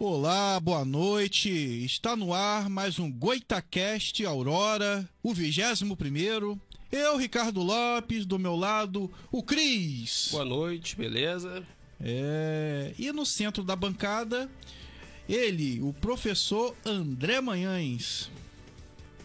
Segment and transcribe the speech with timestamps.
[0.00, 1.50] Olá, boa noite.
[1.84, 6.56] Está no ar mais um Goitacast Aurora, o vigésimo primeiro.
[6.92, 10.28] Eu, Ricardo Lopes, do meu lado, o Cris.
[10.30, 11.66] Boa noite, beleza?
[12.00, 14.48] É, e no centro da bancada,
[15.28, 18.30] ele, o professor André Manhães.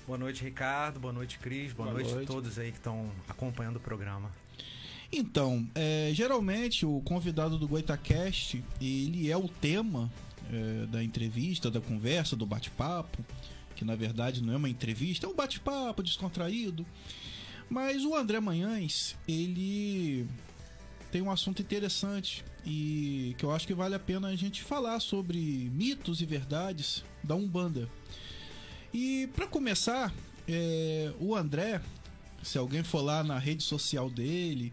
[0.08, 1.00] Boa noite, Ricardo.
[1.00, 1.72] Boa noite, Cris.
[1.72, 2.28] Boa, Boa noite, noite.
[2.28, 4.32] a todos aí que estão acompanhando o programa.
[5.12, 10.12] Então, é, geralmente o convidado do Goitacast, ele é o tema
[10.52, 13.24] é, da entrevista, da conversa, do bate-papo,
[13.76, 16.86] que na verdade não é uma entrevista, é um bate-papo descontraído.
[17.70, 20.28] Mas o André Manhães, ele
[21.12, 25.00] tem um assunto interessante e que eu acho que vale a pena a gente falar
[25.00, 25.38] sobre
[25.74, 27.90] mitos e verdades da Umbanda.
[28.94, 30.14] E para começar,
[30.48, 31.82] é, o André,
[32.42, 34.72] se alguém for lá na rede social dele,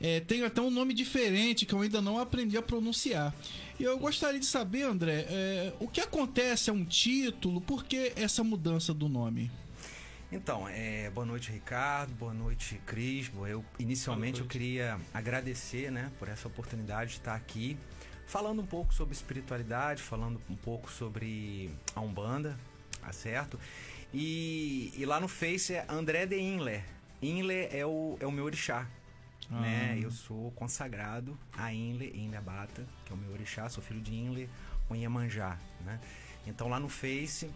[0.00, 3.34] é, tem até um nome diferente que eu ainda não aprendi a pronunciar.
[3.78, 8.12] E eu gostaria de saber, André, é, o que acontece a um título, por que
[8.16, 9.50] essa mudança do nome?
[10.30, 12.12] Então, é, boa noite, Ricardo.
[12.14, 13.30] Boa noite, Cris.
[13.48, 17.76] Eu inicialmente eu queria agradecer, né, por essa oportunidade de estar aqui
[18.26, 22.58] falando um pouco sobre espiritualidade, falando um pouco sobre a Umbanda,
[23.00, 23.58] tá certo?
[24.12, 26.84] E, e lá no Face é André de Inler.
[27.22, 28.86] Inler é o, é o meu orixá.
[29.50, 29.60] Ah.
[29.60, 29.98] Né?
[30.02, 34.12] Eu sou consagrado a Inle, Inle Abata, que é o meu orixá, sou filho de
[34.14, 34.48] Inle,
[34.90, 36.00] Onhamanjá, né?
[36.46, 37.48] Então lá no Face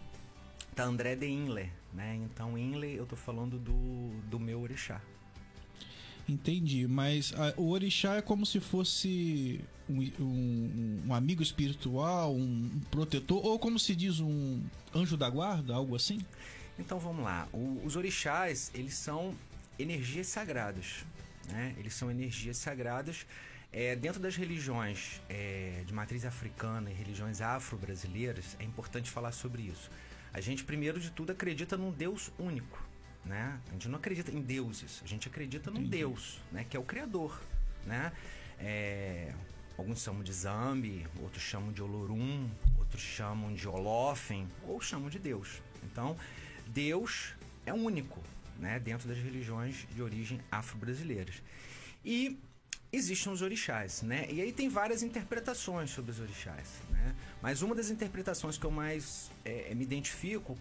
[0.75, 2.15] tá André de Inle, né?
[2.23, 5.01] Então Inle eu tô falando do, do meu orixá.
[6.29, 9.59] Entendi, mas ah, o orixá é como se fosse
[9.89, 14.61] um, um- um amigo espiritual, um, um protetor, ou como se diz um
[14.95, 16.19] anjo da guarda, algo assim?
[16.79, 19.33] Então vamos lá, O- os orixás, eles são
[19.77, 21.03] energias sagradas,
[21.51, 21.75] né?
[21.77, 23.25] Eles são energias sagradas
[23.73, 29.61] é, dentro das religiões é, de matriz africana e religiões afro-brasileiras, é importante falar sobre
[29.61, 29.89] isso.
[30.33, 32.83] A gente, primeiro de tudo, acredita num Deus único,
[33.23, 33.59] né?
[33.69, 35.97] A gente não acredita em deuses, a gente acredita num Entendi.
[35.97, 36.65] Deus, né?
[36.69, 37.41] Que é o Criador,
[37.85, 38.11] né?
[38.59, 39.33] É,
[39.77, 45.17] alguns chamam de Zambi, outros chamam de Olorum, outros chamam de Olofen, ou chamam de
[45.17, 45.61] Deus.
[45.83, 46.17] Então,
[46.67, 47.33] Deus
[47.65, 48.21] é único,
[48.61, 48.79] né?
[48.79, 51.41] Dentro das religiões de origem afro-brasileiras.
[52.05, 52.39] E
[52.93, 54.27] existem os orixás, né?
[54.29, 57.15] E aí tem várias interpretações sobre os orixás, né?
[57.41, 60.57] Mas uma das interpretações que eu mais é, me identifico,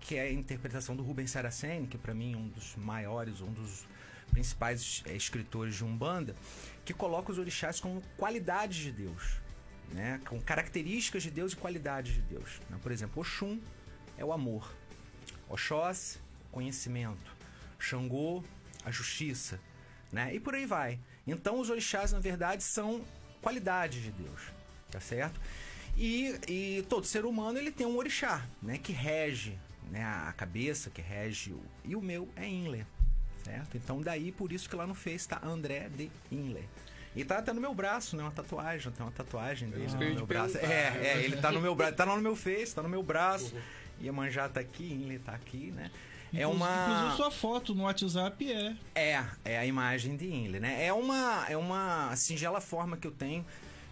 [0.00, 3.52] que é a interpretação do Rubens Saraceni, que para mim é um dos maiores, um
[3.52, 3.86] dos
[4.30, 6.34] principais é, escritores de Umbanda,
[6.84, 9.40] que coloca os orixás como qualidades de Deus,
[9.92, 10.20] né?
[10.28, 12.60] Com características de Deus e qualidades de Deus.
[12.68, 12.78] né?
[12.82, 13.60] Por exemplo, Oxum
[14.16, 14.74] é o amor,
[15.48, 17.33] Oxós, o conhecimento,
[17.84, 18.42] Xangô,
[18.84, 19.60] a justiça,
[20.10, 20.34] né?
[20.34, 20.98] E por aí vai.
[21.26, 23.04] Então os orixás, na verdade, são
[23.40, 24.40] qualidades de Deus,
[24.90, 25.40] tá certo?
[25.96, 28.78] E, e todo ser humano ele tem um orixá, né?
[28.78, 29.58] Que rege
[29.90, 31.62] né, a cabeça, que rege o...
[31.84, 32.86] E o meu é Inle,
[33.44, 33.76] certo?
[33.76, 36.68] Então daí, por isso que lá no Face tá André de Inle.
[37.14, 38.24] E tá até no meu braço, né?
[38.24, 40.54] Uma tatuagem, tem uma tatuagem dele Isso no meu braço.
[40.54, 40.72] perguntar.
[40.74, 43.02] É, é, ele tá no meu braço, tá lá no meu Face, tá no meu
[43.04, 43.54] braço.
[44.02, 45.92] Iemanjá tá aqui, Inle tá aqui, né?
[46.36, 48.76] É uma Inclusive sua foto no WhatsApp é.
[48.94, 50.84] é, é a imagem de Inle, né?
[50.84, 53.44] É uma, é uma singela forma que eu tenho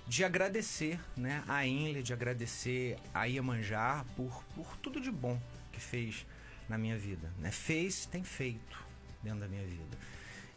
[0.06, 5.40] de agradecer, né, a Inle, de agradecer a Iemanjá por, por tudo de bom
[5.70, 6.26] que fez
[6.68, 7.50] na minha vida, né?
[7.50, 8.76] Fez, tem feito
[9.22, 9.96] dentro da minha vida.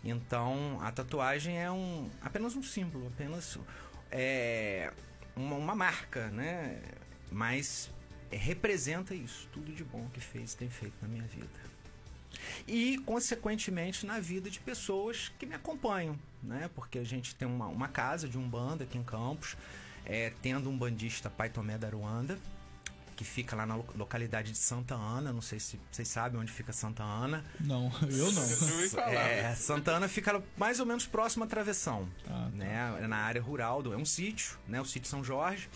[0.03, 3.57] Então, a tatuagem é um apenas um símbolo, apenas
[4.11, 4.91] é
[5.35, 6.81] uma, uma marca, né?
[7.31, 7.91] Mas
[8.31, 11.74] representa isso, tudo de bom que fez, tem feito na minha vida
[12.67, 16.69] e, consequentemente, na vida de pessoas que me acompanham, né?
[16.75, 19.55] Porque a gente tem uma, uma casa de Umbanda aqui em Campos,
[20.05, 22.37] é, tendo um bandista Pai Tomé da Aruanda,
[23.15, 26.51] que fica lá na lo- localidade de Santa Ana, não sei se vocês sabem onde
[26.51, 27.45] fica Santa Ana.
[27.61, 28.43] Não, eu não.
[29.09, 32.49] É, Santa Ana fica mais ou menos próximo à travessão, Ah, tá.
[32.53, 32.97] né?
[33.01, 34.81] É na área rural, do, é um sítio, né?
[34.81, 35.69] O sítio São Jorge.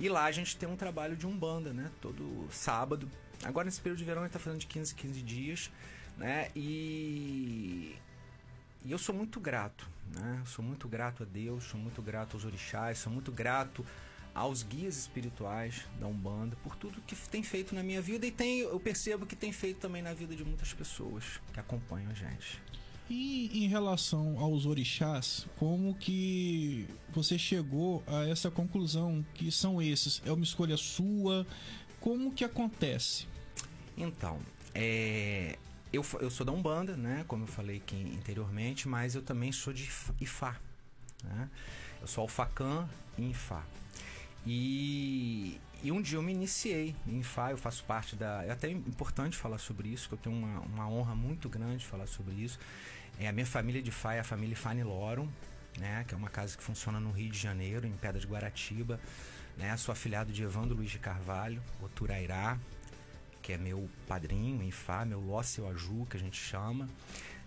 [0.00, 1.88] E lá a gente tem um trabalho de umbanda, né?
[2.00, 3.08] Todo sábado.
[3.44, 5.70] Agora nesse período de verão a gente tá fazendo de 15 15 dias,
[6.16, 6.50] né?
[6.56, 7.96] E
[8.84, 10.38] e eu sou muito grato, né?
[10.40, 13.84] Eu sou muito grato a Deus, sou muito grato aos orixás, sou muito grato
[14.34, 18.60] aos guias espirituais da Umbanda por tudo que tem feito na minha vida e tem,
[18.60, 22.60] eu percebo que tem feito também na vida de muitas pessoas que acompanham a gente.
[23.08, 30.20] E em relação aos orixás, como que você chegou a essa conclusão que são esses?
[30.24, 31.46] É uma escolha sua?
[32.00, 33.26] Como que acontece?
[33.96, 34.38] Então,
[34.74, 35.56] é,
[35.92, 37.24] eu, eu sou da Umbanda, né?
[37.28, 40.56] Como eu falei aqui anteriormente, mas eu também sou de If- Ifá.
[41.22, 41.48] Né?
[42.00, 43.62] Eu sou Alfacã e Ifá.
[44.46, 48.44] E, e um dia eu me iniciei em Fá, eu faço parte da.
[48.44, 51.86] É até importante falar sobre isso, que eu tenho uma, uma honra muito grande de
[51.86, 52.58] falar sobre isso.
[53.18, 55.28] É, a minha família de Fá é a família Fani Lorum,
[55.78, 59.00] né, que é uma casa que funciona no Rio de Janeiro, em Pedra de Guaratiba.
[59.56, 62.58] Né, sou afilhado de Evandro Luiz de Carvalho, o Turairá,
[63.44, 66.88] que é meu padrinho em Fá, meu Lócio Aju, que a gente chama.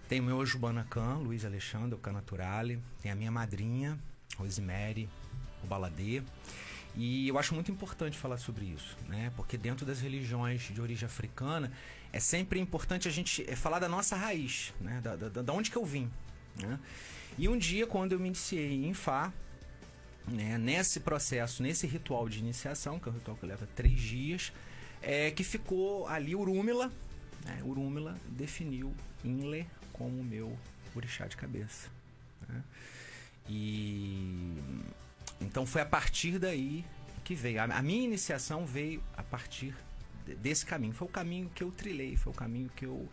[0.07, 2.79] Tem o meu Ojubanacan, Luiz Alexandre, o Canaturale.
[3.01, 3.97] Tem a minha madrinha,
[4.37, 5.09] Rosemary,
[5.63, 6.21] o Baladê.
[6.95, 9.33] E eu acho muito importante falar sobre isso, né?
[9.35, 11.71] Porque dentro das religiões de origem africana
[12.13, 15.01] é sempre importante a gente é, falar da nossa raiz, né?
[15.01, 16.11] Da, da, da onde que eu vim,
[16.61, 16.79] né?
[17.39, 19.33] E um dia, quando eu me iniciei em Fá,
[20.27, 20.59] né?
[20.59, 24.53] nesse processo, nesse ritual de iniciação, que é um ritual que leva três dias,
[25.01, 26.91] é que ficou ali Urúmila,
[27.45, 27.61] né?
[27.63, 30.57] Urúmila definiu Inle como meu
[30.95, 31.89] orixá de cabeça.
[32.47, 32.63] Né?
[33.49, 34.57] E
[35.39, 36.85] então foi a partir daí
[37.23, 37.61] que veio.
[37.61, 39.75] A, a minha iniciação veio a partir
[40.35, 40.93] desse caminho.
[40.93, 43.07] Foi o caminho que eu trilhei, foi o caminho que eu,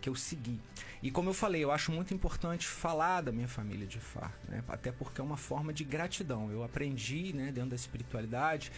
[0.00, 0.60] que eu segui.
[1.02, 4.62] E como eu falei, eu acho muito importante falar da minha família de Fá, né?
[4.68, 6.50] até porque é uma forma de gratidão.
[6.50, 8.72] Eu aprendi, né, dentro da espiritualidade,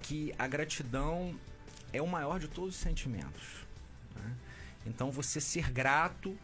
[0.00, 1.34] que a gratidão
[1.92, 3.66] é o maior de todos os sentimentos.
[4.14, 4.36] Né?
[4.86, 6.36] Então, você ser grato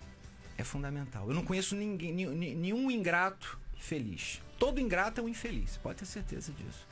[0.56, 1.28] é fundamental.
[1.28, 4.40] Eu não conheço ninguém, nenhum ingrato feliz.
[4.58, 6.86] Todo ingrato é um infeliz, pode ter certeza disso.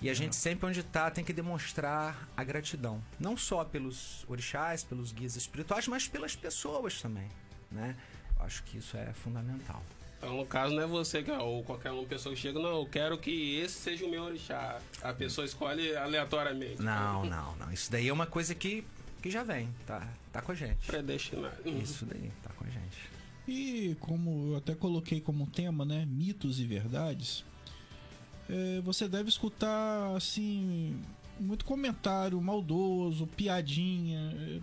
[0.00, 4.84] E a gente sempre onde está tem que demonstrar a gratidão, não só pelos orixás,
[4.84, 7.28] pelos guias espirituais, mas pelas pessoas também,
[7.70, 7.96] né?
[8.38, 9.82] Acho que isso é fundamental.
[10.18, 12.86] Então, no caso, não é você que, ou qualquer uma pessoa que chega, não, eu
[12.86, 14.80] quero que esse seja o meu orixá.
[15.00, 16.82] A pessoa escolhe aleatoriamente.
[16.82, 17.72] Não, não, não.
[17.72, 18.84] Isso daí é uma coisa que,
[19.22, 20.84] que já vem, tá, tá com a gente.
[20.86, 21.56] Predestinado.
[21.64, 22.98] Isso daí, tá com a gente.
[23.46, 27.44] E como eu até coloquei como tema, né, mitos e verdades,
[28.50, 31.00] é, você deve escutar assim
[31.38, 34.60] muito comentário maldoso, piadinha.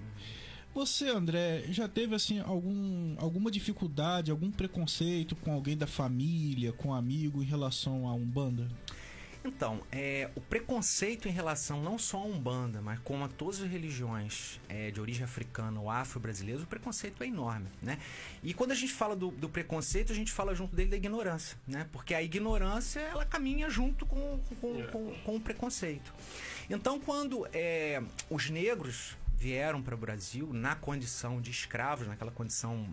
[0.76, 6.90] Você, André, já teve assim algum, alguma dificuldade, algum preconceito com alguém da família, com
[6.90, 8.68] um amigo em relação a Umbanda?
[9.46, 13.70] Então, é, o preconceito em relação não só a Umbanda, mas como a todas as
[13.70, 17.98] religiões é, de origem africana ou afro-brasileira, o preconceito é enorme, né?
[18.44, 21.58] E quando a gente fala do, do, preconceito, a gente fala junto dele da ignorância,
[21.66, 21.88] né?
[21.90, 26.14] Porque a ignorância, ela caminha junto com, com, com, com o preconceito.
[26.70, 32.88] Então, quando é, os negros vieram para o Brasil na condição de escravos, naquela condição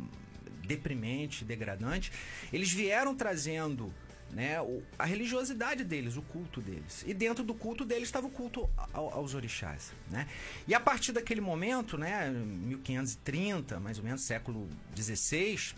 [0.67, 2.13] deprimente, degradante,
[2.53, 3.93] eles vieram trazendo
[4.31, 4.57] né,
[4.99, 7.05] a religiosidade deles, o culto deles.
[7.07, 9.93] E dentro do culto deles estava o culto aos orixás.
[10.11, 10.27] Né?
[10.67, 15.75] E a partir daquele momento, né, 1530, mais ou menos, século XVI,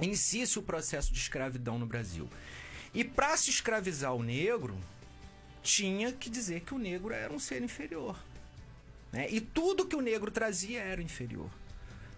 [0.00, 2.28] inicia-se o processo de escravidão no Brasil.
[2.92, 4.76] E para se escravizar o negro,
[5.62, 8.18] tinha que dizer que o negro era um ser inferior.
[9.12, 9.26] Né?
[9.30, 11.50] E tudo que o negro trazia era inferior.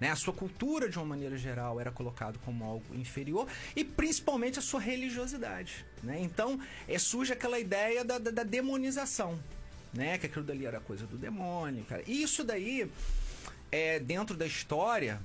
[0.01, 0.11] Né?
[0.11, 4.63] A sua cultura, de uma maneira geral, era colocado como algo inferior e principalmente a
[4.63, 5.85] sua religiosidade.
[6.03, 6.19] Né?
[6.21, 9.39] Então, é, surge aquela ideia da, da, da demonização,
[9.93, 10.17] né?
[10.17, 11.85] que aquilo dali era coisa do demônio.
[11.85, 12.03] Cara.
[12.07, 12.91] E isso daí,
[13.71, 15.21] é, dentro da história,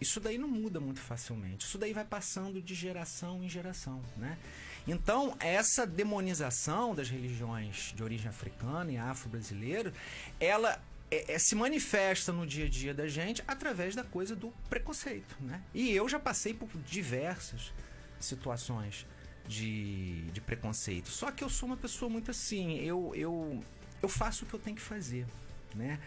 [0.00, 1.66] isso daí não muda muito facilmente.
[1.66, 4.38] Isso daí vai passando de geração em geração, né?
[4.86, 9.92] Então, essa demonização das religiões de origem africana e afro-brasileiro,
[10.40, 14.52] ela é, é, se manifesta no dia a dia da gente através da coisa do
[14.68, 15.62] preconceito, né?
[15.72, 17.72] E eu já passei por diversas
[18.20, 19.06] situações
[19.46, 21.08] de, de preconceito.
[21.08, 23.62] Só que eu sou uma pessoa muito assim, eu, eu,
[24.02, 25.26] eu faço o que eu tenho que fazer,
[25.74, 25.98] né?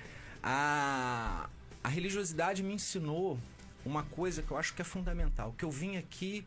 [0.43, 1.49] A,
[1.83, 3.39] a religiosidade me ensinou
[3.83, 6.45] uma coisa que eu acho que é fundamental, que eu vim aqui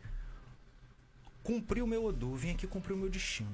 [1.43, 3.53] cumprir o meu Odu, vim aqui cumprir o meu destino.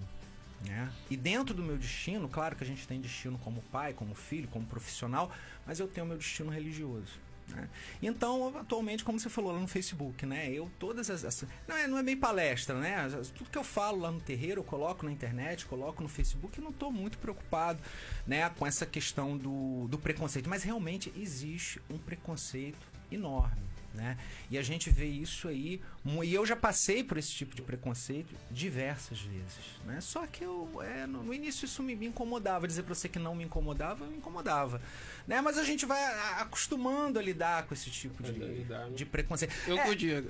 [0.66, 0.90] Né?
[1.10, 4.48] E dentro do meu destino, claro que a gente tem destino como pai, como filho,
[4.48, 5.30] como profissional,
[5.66, 7.18] mas eu tenho meu destino religioso.
[7.48, 7.68] Né?
[8.02, 10.50] Então, atualmente, como você falou lá no Facebook, né?
[10.50, 11.24] Eu todas as.
[11.24, 13.08] as não, é, não é bem palestra, né?
[13.34, 16.62] Tudo que eu falo lá no terreiro, eu coloco na internet, coloco no Facebook e
[16.62, 17.80] não estou muito preocupado
[18.26, 20.48] né, com essa questão do, do preconceito.
[20.48, 23.69] Mas realmente existe um preconceito enorme.
[23.92, 24.16] Né?
[24.49, 25.80] E a gente vê isso aí,
[26.23, 30.00] e eu já passei por esse tipo de preconceito diversas vezes, né?
[30.00, 33.18] Só que eu, é, no, no, início isso me, me, incomodava, dizer para você que
[33.18, 34.80] não me incomodava, me incomodava,
[35.26, 35.40] né?
[35.40, 36.00] Mas a gente vai
[36.40, 38.90] acostumando a lidar com esse tipo de, né?
[38.94, 39.52] de preconceito.
[39.66, 40.25] Eu é, podia.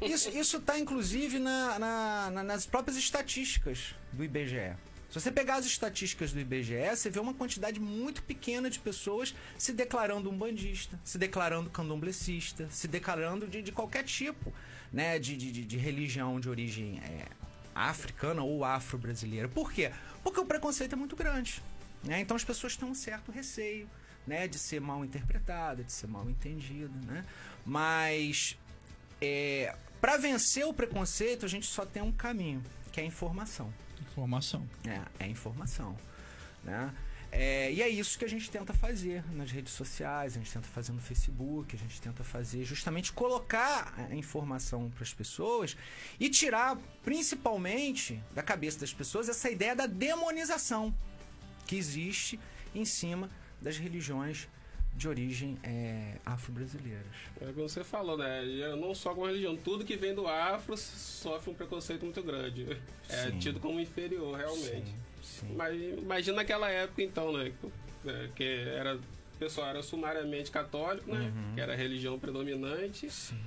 [0.00, 4.76] Isso, isso tá inclusive na, na, na, nas próprias estatísticas do IBGE.
[5.12, 9.34] Se você pegar as estatísticas do IBGE, você vê uma quantidade muito pequena de pessoas
[9.58, 14.50] se declarando um bandista, se declarando candomblecista, se declarando de, de qualquer tipo
[14.90, 17.26] né, de, de, de religião de origem é,
[17.74, 19.50] africana ou afro-brasileira.
[19.50, 19.92] Por quê?
[20.24, 21.62] Porque o preconceito é muito grande.
[22.02, 22.20] Né?
[22.20, 23.86] Então as pessoas têm um certo receio
[24.26, 26.98] né, de ser mal interpretada, de ser mal entendida.
[27.06, 27.22] Né?
[27.66, 28.56] Mas
[29.20, 33.70] é, para vencer o preconceito, a gente só tem um caminho, que é a informação.
[34.10, 34.68] Informação.
[34.86, 35.96] É, é informação.
[36.62, 36.92] Né?
[37.34, 40.68] É, e é isso que a gente tenta fazer nas redes sociais, a gente tenta
[40.68, 45.74] fazer no Facebook, a gente tenta fazer justamente colocar a informação para as pessoas
[46.20, 50.94] e tirar principalmente da cabeça das pessoas essa ideia da demonização
[51.66, 52.38] que existe
[52.74, 53.30] em cima
[53.62, 54.46] das religiões
[54.94, 57.06] de origem é, afro-brasileiras.
[57.40, 58.42] É como você falou, né?
[58.78, 62.66] Não só com a religião, tudo que vem do afro sofre um preconceito muito grande.
[63.08, 63.38] É Sim.
[63.38, 64.86] tido como inferior, realmente.
[64.86, 64.94] Sim.
[65.22, 65.54] Sim.
[65.56, 67.52] Mas imagina naquela época então, né?
[68.04, 71.32] É, que era, o pessoal era sumariamente católico, né?
[71.34, 71.54] Uhum.
[71.54, 73.10] Que era a religião predominante.
[73.10, 73.38] Sim.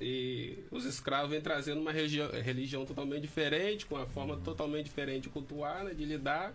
[0.00, 4.42] E os escravos vêm trazendo uma religião, religião totalmente diferente, com uma forma uhum.
[4.42, 5.94] totalmente diferente de cultuar, né?
[5.94, 6.54] de lidar.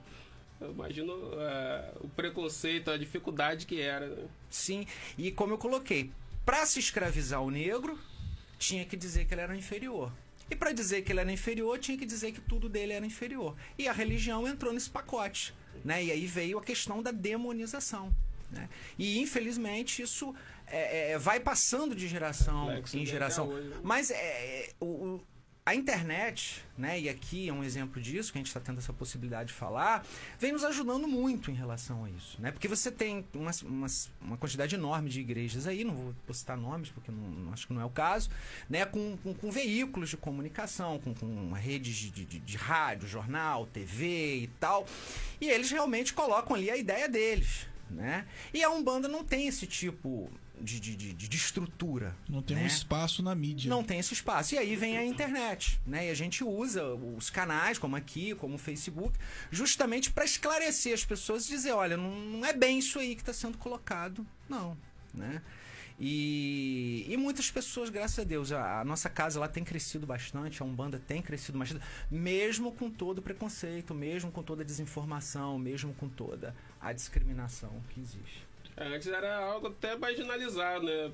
[0.61, 4.07] Eu imagino uh, o preconceito, a dificuldade que era.
[4.07, 4.27] Né?
[4.49, 4.85] Sim,
[5.17, 6.11] e como eu coloquei,
[6.45, 7.99] para se escravizar o negro,
[8.59, 10.11] tinha que dizer que ele era inferior.
[10.49, 13.55] E para dizer que ele era inferior, tinha que dizer que tudo dele era inferior.
[13.77, 15.53] E a religião entrou nesse pacote.
[15.83, 16.03] Né?
[16.03, 18.13] E aí veio a questão da demonização.
[18.51, 18.69] Né?
[18.99, 20.35] E infelizmente isso
[20.67, 23.47] é, é, vai passando de geração em geração.
[23.47, 23.77] Né?
[23.81, 25.21] Mas é, o,
[25.63, 28.91] a internet, né, e aqui é um exemplo disso, que a gente está tendo essa
[28.91, 30.03] possibilidade de falar,
[30.39, 32.41] vem nos ajudando muito em relação a isso.
[32.41, 32.51] Né?
[32.51, 33.87] Porque você tem uma, uma,
[34.19, 37.81] uma quantidade enorme de igrejas aí, não vou citar nomes, porque não, acho que não
[37.81, 38.31] é o caso,
[38.67, 43.67] né, com, com, com veículos de comunicação, com, com redes de, de, de rádio, jornal,
[43.67, 44.87] TV e tal,
[45.39, 47.67] e eles realmente colocam ali a ideia deles.
[47.87, 48.25] Né?
[48.51, 52.15] E a Umbanda não tem esse tipo de, de, de, de estrutura.
[52.29, 52.63] Não tem né?
[52.63, 53.69] um espaço na mídia.
[53.69, 54.55] Não tem esse espaço.
[54.55, 56.07] E aí vem a internet, né?
[56.07, 59.17] E a gente usa os canais, como aqui, como o Facebook,
[59.51, 63.21] justamente para esclarecer as pessoas e dizer, olha, não, não é bem isso aí que
[63.21, 64.77] está sendo colocado, não,
[65.13, 65.41] né?
[66.03, 70.59] E, e, muitas pessoas, graças a Deus, a, a, nossa casa lá tem crescido bastante,
[70.59, 75.59] a Umbanda tem crescido bastante, mesmo com todo o preconceito, mesmo com toda a desinformação,
[75.59, 78.50] mesmo com toda a discriminação que existe.
[78.81, 81.11] É, antes era algo até marginalizado, né?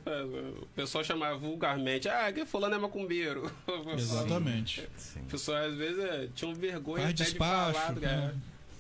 [0.62, 3.52] O pessoal chamava vulgarmente, ah, que fulano é macumbeiro.
[3.98, 4.88] Exatamente.
[4.96, 5.22] Sim.
[5.22, 8.36] O pessoal às vezes é, tinham vergonha até despacho, de falar, né?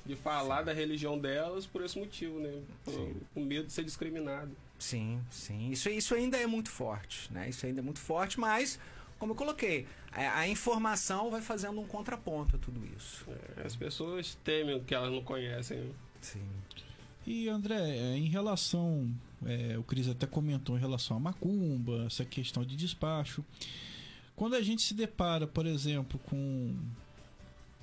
[0.06, 2.62] de falar da religião delas por esse motivo, né?
[2.86, 4.51] Por, com medo de ser discriminado.
[4.79, 5.72] Sim, sim.
[5.72, 7.50] Isso, isso ainda é muito forte, né?
[7.50, 8.79] Isso ainda é muito forte, mas
[9.20, 13.25] como eu coloquei, a, a, informação vai fazendo um contraponto a tudo isso.
[13.58, 15.79] É, as pessoas temem o que elas não conhecem.
[15.79, 15.91] Né?
[16.22, 16.48] Sim.
[17.27, 19.13] E André, é, em relação,
[19.46, 23.43] é, o Cris até comentou em relação a macumba, essa questão de despacho.
[24.34, 26.74] Quando a gente se depara, por exemplo, com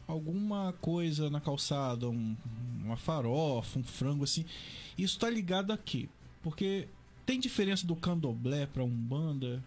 [0.08, 2.34] alguma coisa na calçada, um,
[2.82, 4.46] uma farofa, um frango assim,
[4.96, 6.08] isso está ligado a quê?
[6.42, 6.88] Porque
[7.26, 9.62] tem diferença do candomblé para umbanda?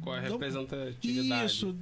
[0.00, 1.46] Qual é a representatividade?
[1.46, 1.72] Isso,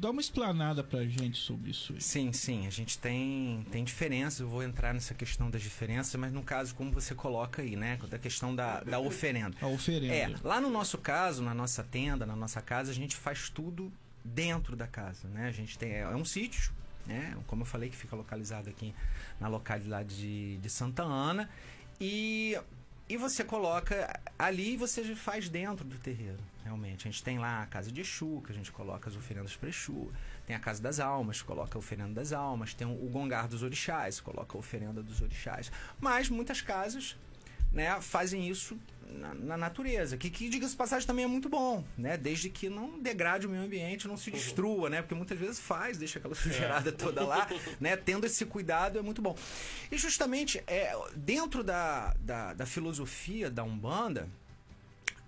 [0.00, 1.92] dá uma explanada pra gente sobre isso.
[1.92, 2.00] Aí.
[2.00, 6.32] Sim, sim, a gente tem, tem diferenças, eu vou entrar nessa questão das diferenças, mas
[6.32, 7.98] no caso, como você coloca aí, né?
[8.08, 9.56] Da questão da, da oferenda.
[9.60, 10.14] A oferenda.
[10.14, 13.92] É, lá no nosso caso, na nossa tenda, na nossa casa, a gente faz tudo
[14.24, 15.48] dentro da casa, né?
[15.48, 16.72] A gente tem, é um sítio,
[17.06, 17.36] né?
[17.46, 18.94] Como eu falei, que fica localizado aqui
[19.38, 21.48] na localidade de, de Santa Ana.
[22.00, 22.56] E
[23.10, 27.08] e você coloca ali e você faz dentro do terreiro, realmente.
[27.08, 29.68] A gente tem lá a casa de Exu, que a gente coloca as oferendas para
[29.68, 30.12] Exu.
[30.46, 32.72] Tem a casa das almas, coloca a oferenda das almas.
[32.72, 35.72] Tem o gongar dos orixás, coloca a oferenda dos orixás.
[35.98, 37.16] Mas muitas casas
[37.72, 38.78] né, fazem isso
[39.12, 42.16] na, na natureza, que, que diga-se passagem também é muito bom, né?
[42.16, 45.02] Desde que não degrade o meio ambiente, não se destrua, né?
[45.02, 46.92] Porque muitas vezes faz, deixa aquela sujeirada é.
[46.92, 47.48] toda lá,
[47.80, 47.96] né?
[47.96, 49.36] Tendo esse cuidado é muito bom.
[49.90, 54.28] E justamente é, dentro da, da, da filosofia da Umbanda,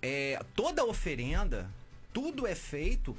[0.01, 1.71] é, toda oferenda,
[2.13, 3.17] tudo é feito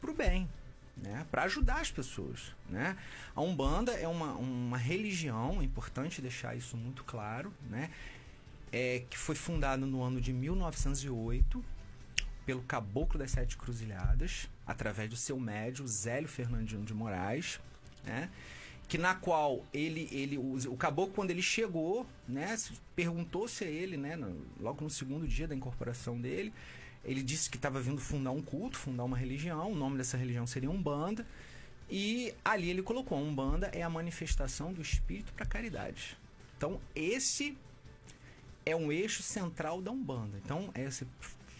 [0.00, 0.48] pro bem,
[0.96, 2.54] né, para ajudar as pessoas.
[2.68, 2.96] Né?
[3.34, 7.90] A Umbanda é uma, uma religião, é importante deixar isso muito claro, né?
[8.76, 11.64] É, que foi fundado no ano de 1908
[12.44, 17.58] pelo Caboclo das Sete Cruzilhadas, através do seu médio Zélio Fernandino de Moraes,
[18.04, 18.30] né?
[18.86, 22.54] que na qual ele, ele o, o caboclo quando ele chegou, né,
[22.94, 26.52] perguntou-se a ele, né, no, logo no segundo dia da incorporação dele,
[27.02, 30.46] ele disse que estava vindo fundar um culto, fundar uma religião, o nome dessa religião
[30.46, 31.26] seria Umbanda,
[31.90, 36.16] e ali ele colocou, Umbanda é a manifestação do espírito para caridade.
[36.56, 37.56] Então, esse
[38.66, 40.36] é um eixo central da Umbanda.
[40.44, 41.06] Então, é, você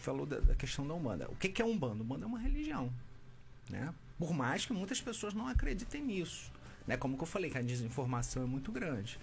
[0.01, 1.29] falou da, da questão da Umbanda.
[1.31, 2.03] O que, que é Umbanda?
[2.03, 2.93] Umbanda é uma religião.
[3.71, 3.95] Né?
[4.19, 6.51] Por mais que muitas pessoas não acreditem nisso.
[6.85, 6.97] Né?
[6.97, 9.21] Como eu falei, que a desinformação é muito grande.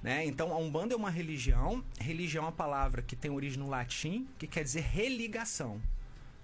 [0.00, 0.24] Né?
[0.26, 1.84] Então, a Umbanda é uma religião.
[1.98, 5.82] Religião é uma palavra que tem origem no latim, que quer dizer religação.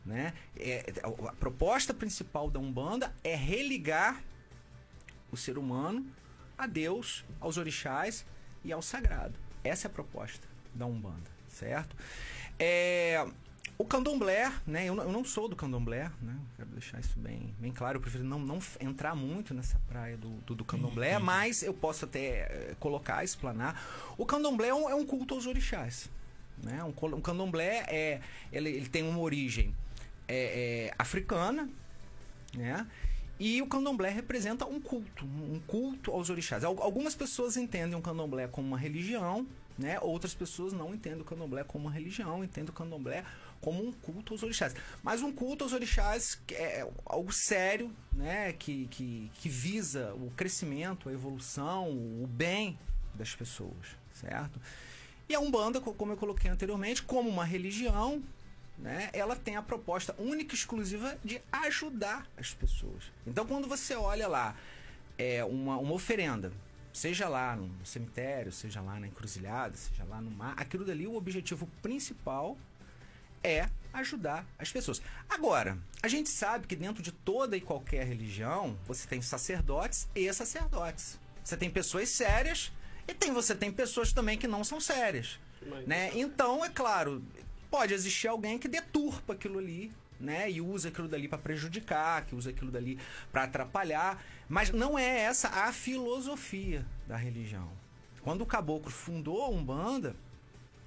[0.05, 0.35] Né?
[0.57, 4.21] É, a proposta principal da Umbanda é religar
[5.31, 6.05] o ser humano
[6.59, 8.27] a Deus, aos orixás
[8.65, 9.39] e ao sagrado.
[9.63, 11.97] Essa é a proposta da Umbanda, certo?
[12.59, 13.27] É,
[13.77, 14.85] o candomblé, né?
[14.87, 16.37] Eu, eu, não sou do candomblé, né?
[16.57, 17.99] Quero deixar isso bem, bem claro.
[17.99, 22.05] Eu prefiro não, não entrar muito nessa praia do, do, do candomblé, mas eu posso
[22.05, 23.81] até é, colocar, explanar.
[24.17, 26.09] O candomblé é um, é um culto aos orixás.
[26.63, 26.85] Né?
[26.85, 28.21] Um, um candomblé é,
[28.53, 29.75] ele, ele tem uma origem
[30.29, 31.69] é, é, africana,
[32.55, 32.87] né?
[33.41, 36.63] E o candomblé representa um culto, um culto aos orixás.
[36.63, 39.45] Algumas pessoas entendem o candomblé como uma religião,
[39.79, 39.99] né?
[40.01, 43.25] Outras pessoas não entendem o candomblé como uma religião, entendem o candomblé
[43.61, 44.75] como um culto aos orixás.
[45.03, 48.53] Mas um culto aos orixás é algo sério, né?
[48.53, 52.79] Que, que, que visa o crescimento, a evolução, o bem
[53.15, 54.61] das pessoas, certo?
[55.29, 58.23] E a Umbanda, como eu coloquei anteriormente, como uma religião,
[58.79, 63.05] né, ela tem a proposta única e exclusiva de ajudar as pessoas.
[63.27, 64.55] Então, quando você olha lá
[65.17, 66.53] é, uma, uma oferenda,
[66.95, 71.17] seja lá no cemitério, seja lá na encruzilhada, seja lá no mar, aquilo dali, o
[71.17, 72.57] objetivo principal
[73.43, 75.03] é ajudar as pessoas.
[75.29, 80.33] Agora, a gente sabe que dentro de toda e qualquer religião, você tem sacerdotes e
[80.33, 81.19] sacerdotes.
[81.43, 82.73] Você tem pessoas sérias
[83.09, 85.39] e tem você tem pessoas também que não são sérias.
[85.87, 86.11] Né?
[86.15, 87.23] Então, é claro,
[87.71, 90.51] pode existir alguém que deturpa aquilo ali, né?
[90.51, 92.99] E usa aquilo dali para prejudicar, que usa aquilo dali
[93.33, 97.71] para atrapalhar, mas não é essa a filosofia da religião.
[98.23, 100.17] Quando o caboclo fundou a Umbanda,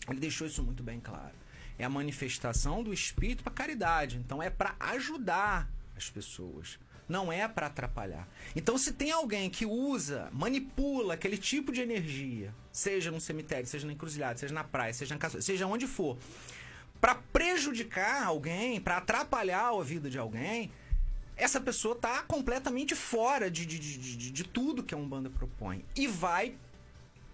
[0.09, 1.35] ele deixou isso muito bem claro
[1.77, 4.17] é a manifestação do espírito para caridade.
[4.17, 6.79] Então é para ajudar as pessoas.
[7.07, 8.27] Não é para atrapalhar.
[8.53, 13.87] Então, se tem alguém que usa, manipula aquele tipo de energia, seja no cemitério, seja
[13.87, 16.17] na encruzilhada, seja na praia, seja na casa, seja onde for,
[16.99, 20.71] para prejudicar alguém, para atrapalhar a vida de alguém,
[21.35, 25.85] essa pessoa está completamente fora de, de, de, de, de tudo que a Umbanda propõe.
[25.95, 26.55] E vai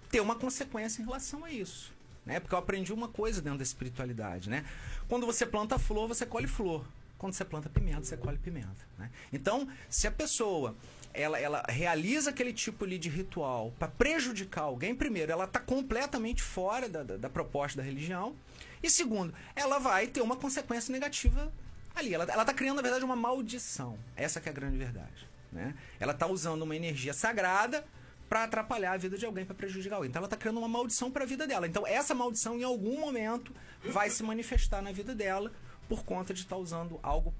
[0.09, 1.93] ter uma consequência em relação a isso
[2.25, 2.39] né?
[2.39, 4.65] Porque eu aprendi uma coisa dentro da espiritualidade, né?
[5.07, 6.85] Quando você planta flor, você colhe flor.
[7.17, 9.09] Quando você planta pimenta, você colhe pimenta, né?
[9.31, 10.75] Então, se a pessoa
[11.13, 16.41] ela, ela realiza aquele tipo ali de ritual para prejudicar alguém, primeiro, ela está completamente
[16.41, 18.35] fora da, da, da, proposta da religião.
[18.81, 21.51] E segundo, ela vai ter uma consequência negativa
[21.95, 22.13] ali.
[22.13, 23.97] Ela está criando, na verdade, uma maldição.
[24.15, 25.27] Essa que é a grande verdade.
[25.51, 25.75] Né?
[25.99, 27.85] Ela está usando uma energia sagrada
[28.27, 30.09] para atrapalhar a vida de alguém, para prejudicar alguém.
[30.09, 31.67] Então ela está criando uma maldição para a vida dela.
[31.67, 33.53] Então essa maldição em algum momento
[33.85, 35.51] vai se manifestar na vida dela
[35.87, 37.33] por conta de estar tá usando algo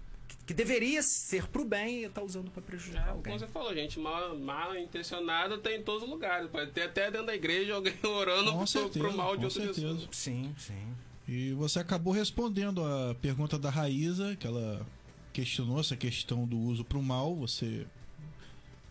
[0.46, 3.24] que deveria ser pro bem e está usando para prejudicar é, alguém.
[3.24, 6.50] Como você falou, gente, mal, mal intencionado tem em todos os lugares.
[6.50, 9.64] Pode ter até dentro da igreja alguém orando com pro, certeza, pro mal de outra
[9.64, 9.94] certeza.
[9.94, 10.10] pessoa.
[10.12, 10.96] Sim, sim.
[11.28, 14.86] E você acabou respondendo a pergunta da Raíza, que ela
[15.32, 17.34] questionou essa questão do uso para o mal.
[17.38, 17.88] Você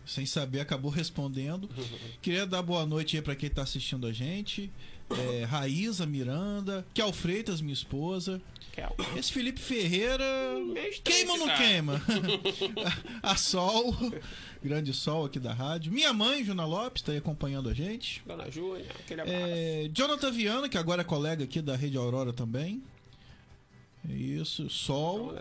[0.05, 1.69] sem saber, acabou respondendo.
[2.21, 4.71] Queria dar boa noite aí para quem está assistindo a gente.
[5.11, 8.41] É, Raíza Miranda, Kel Freitas, minha esposa.
[8.71, 8.95] Kel.
[9.15, 10.25] Esse Felipe Ferreira.
[11.03, 12.01] Queima ou não queima?
[13.21, 13.95] a Sol,
[14.63, 15.91] grande Sol aqui da rádio.
[15.91, 18.23] Minha mãe, Juna Lopes, está aí acompanhando a gente.
[18.25, 19.43] Dona Júlia, aquele é, abraço.
[19.45, 22.81] É, Jonathan Viana, que agora é colega aqui da Rede Aurora também.
[24.09, 25.35] É isso, Sol.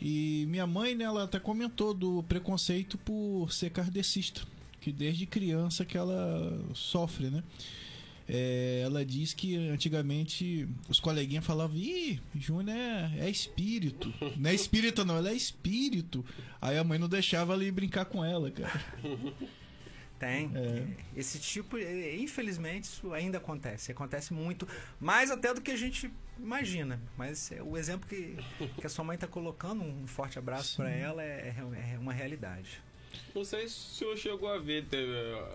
[0.00, 4.42] E minha mãe, né, ela até comentou do preconceito por ser kardecista,
[4.80, 7.42] que desde criança que ela sofre, né?
[8.28, 14.12] É, ela diz que antigamente os coleguinhas falavam, ih, Júnior é, é, espírito.
[14.36, 16.24] Não é espírito, não, ela é espírito.
[16.60, 18.84] Aí a mãe não deixava ir brincar com ela, cara.
[20.18, 20.50] Tem.
[20.54, 20.86] É.
[21.14, 23.92] Esse tipo, infelizmente, isso ainda acontece.
[23.92, 24.66] Acontece muito,
[24.98, 27.00] mais até do que a gente imagina.
[27.16, 28.36] Mas é o exemplo que,
[28.78, 32.12] que a sua mãe está colocando, um forte abraço para ela, é, é, é, uma
[32.12, 32.82] realidade.
[33.34, 35.12] Não sei se o senhor chegou a ver, teve,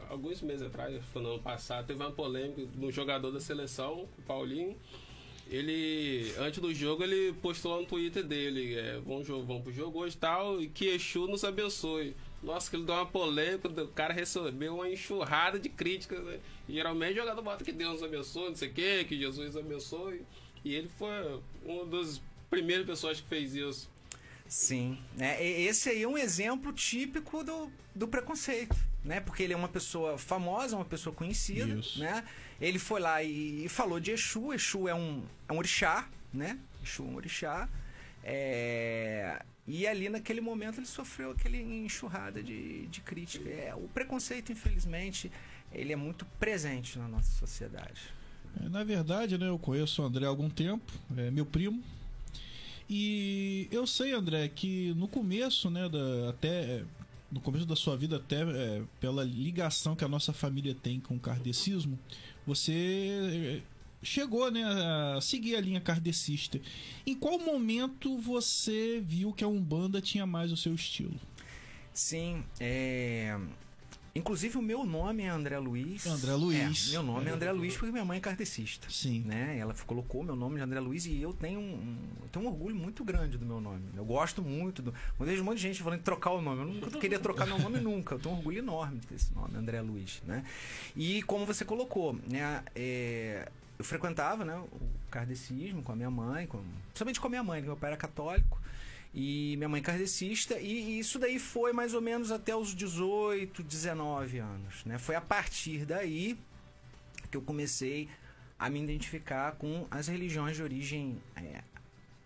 [0.10, 4.76] alguns meses atrás, no ano passado, teve uma polêmica no jogador da seleção, o Paulinho.
[5.50, 10.00] Ele, antes do jogo, ele postou lá no Twitter dele: é, vamos, vamos pro jogo
[10.00, 12.16] hoje e tal, e que Exu nos abençoe.
[12.42, 16.24] Nossa, que ele deu uma polêmica, o cara recebeu uma enxurrada de críticas.
[16.24, 16.40] Né?
[16.70, 20.22] Geralmente o jogador bota que Deus nos abençoe, não sei o quê, que Jesus abençoe.
[20.64, 23.90] E ele foi uma das primeiras pessoas que fez isso.
[24.52, 25.42] Sim, né?
[25.42, 29.22] esse aí é um exemplo típico do, do preconceito, né?
[29.22, 32.02] Porque ele é uma pessoa famosa, uma pessoa conhecida, isso.
[32.02, 32.22] né?
[32.60, 34.52] Ele foi lá e, e, falou de Exu.
[34.52, 36.60] Exu é um, é um orixá, né?
[36.84, 37.70] Exu é um orixá.
[38.26, 39.42] É...
[39.66, 43.50] E ali naquele momento ele sofreu aquele enxurrada de, de crítica.
[43.50, 45.32] É, o preconceito, infelizmente,
[45.72, 48.02] ele é muito presente na nossa sociedade.
[48.60, 51.82] É, na verdade, né, eu conheço o André há algum tempo, é meu primo.
[52.94, 56.84] E eu sei, André, que no começo, né, da, até
[57.32, 61.16] no começo da sua vida, até é, pela ligação que a nossa família tem com
[61.16, 61.98] o kardecismo,
[62.46, 63.62] você é,
[64.04, 66.60] chegou né, a seguir a linha kardecista.
[67.08, 71.16] Em qual momento você viu que a Umbanda tinha mais o seu estilo?
[71.94, 73.40] Sim, é...
[74.14, 76.06] Inclusive o meu nome é André Luiz.
[76.06, 76.90] André Luiz.
[76.90, 78.88] É, meu nome é André Luiz porque minha mãe é kardecista.
[78.90, 79.22] Sim.
[79.22, 79.58] Né?
[79.58, 82.76] Ela colocou meu nome de André Luiz e eu tenho um, eu tenho um orgulho
[82.76, 83.84] muito grande do meu nome.
[83.96, 84.94] Eu gosto muito do.
[85.20, 86.62] Eu vejo um monte de gente falando em trocar o nome.
[86.62, 88.16] Eu nunca queria trocar meu nome nunca.
[88.16, 90.22] Eu tenho um orgulho enorme desse nome, André Luiz.
[90.26, 90.44] Né?
[90.96, 92.64] E como você colocou, né?
[92.76, 97.44] É, eu frequentava né, o kardecismo com a minha mãe, com, principalmente com a minha
[97.44, 98.62] mãe, que meu pai era católico.
[99.14, 103.62] E minha mãe kardecista, e, e isso daí foi mais ou menos até os 18,
[103.62, 104.86] 19 anos.
[104.86, 104.98] Né?
[104.98, 106.38] Foi a partir daí
[107.30, 108.08] que eu comecei
[108.58, 111.62] a me identificar com as religiões de origem é,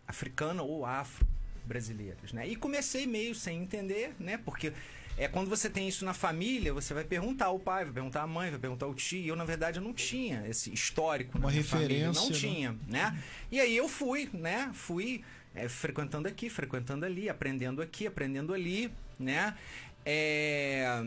[0.08, 2.34] africana ou afro-brasileiras.
[2.34, 2.48] Né?
[2.50, 4.38] E comecei meio sem entender, né?
[4.38, 4.71] porque
[5.17, 8.28] é quando você tem isso na família, você vai perguntar ao pai, vai perguntar à
[8.28, 9.19] mãe, vai perguntar ao tio.
[9.19, 11.80] E eu, na verdade, eu não tinha esse histórico Uma referência.
[11.80, 12.36] Família, não né?
[12.36, 13.24] tinha, né?
[13.50, 14.69] E aí eu fui, né?
[14.74, 15.24] Fui
[15.55, 19.57] é, frequentando aqui, frequentando ali, aprendendo aqui, aprendendo ali, né?
[20.05, 21.03] É,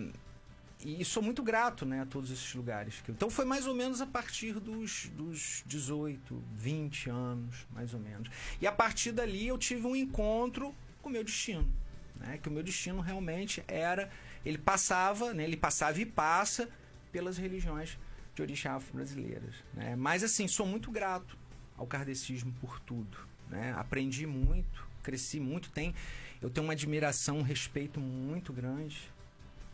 [0.84, 3.02] e sou muito grato né, a todos esses lugares.
[3.08, 8.28] Então foi mais ou menos a partir dos, dos 18, 20 anos, mais ou menos.
[8.60, 11.68] E a partir dali eu tive um encontro com o meu destino.
[12.16, 14.10] Né, que o meu destino realmente era.
[14.44, 16.68] Ele passava, né, ele passava e passa
[17.12, 17.96] pelas religiões
[18.34, 19.54] de origem afro-brasileiras.
[19.74, 19.94] Né?
[19.94, 21.36] Mas assim, sou muito grato
[21.76, 23.18] ao kardecismo por tudo.
[23.50, 23.74] Né?
[23.76, 25.70] Aprendi muito, cresci muito.
[25.70, 25.94] Tem,
[26.40, 29.10] eu tenho uma admiração, um respeito muito grande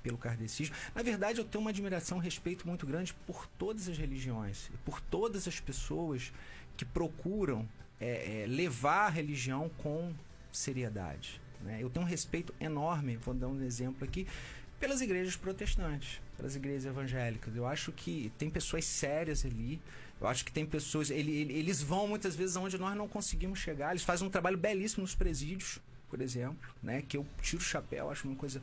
[0.02, 0.76] pelo kardecismo.
[0.94, 5.00] Na verdade, eu tenho uma admiração, um respeito muito grande por todas as religiões por
[5.00, 6.32] todas as pessoas
[6.76, 7.66] que procuram
[7.98, 10.12] é, é, levar a religião com
[10.52, 11.40] seriedade.
[11.62, 11.78] Né?
[11.80, 14.26] Eu tenho um respeito enorme, vou dar um exemplo aqui,
[14.78, 17.56] pelas igrejas protestantes, pelas igrejas evangélicas.
[17.56, 19.80] Eu acho que tem pessoas sérias ali,
[20.20, 23.58] eu acho que tem pessoas, ele, ele, eles vão muitas vezes aonde nós não conseguimos
[23.58, 23.90] chegar.
[23.90, 27.02] Eles fazem um trabalho belíssimo nos presídios, por exemplo, né?
[27.02, 28.62] Que eu tiro o chapéu, acho uma coisa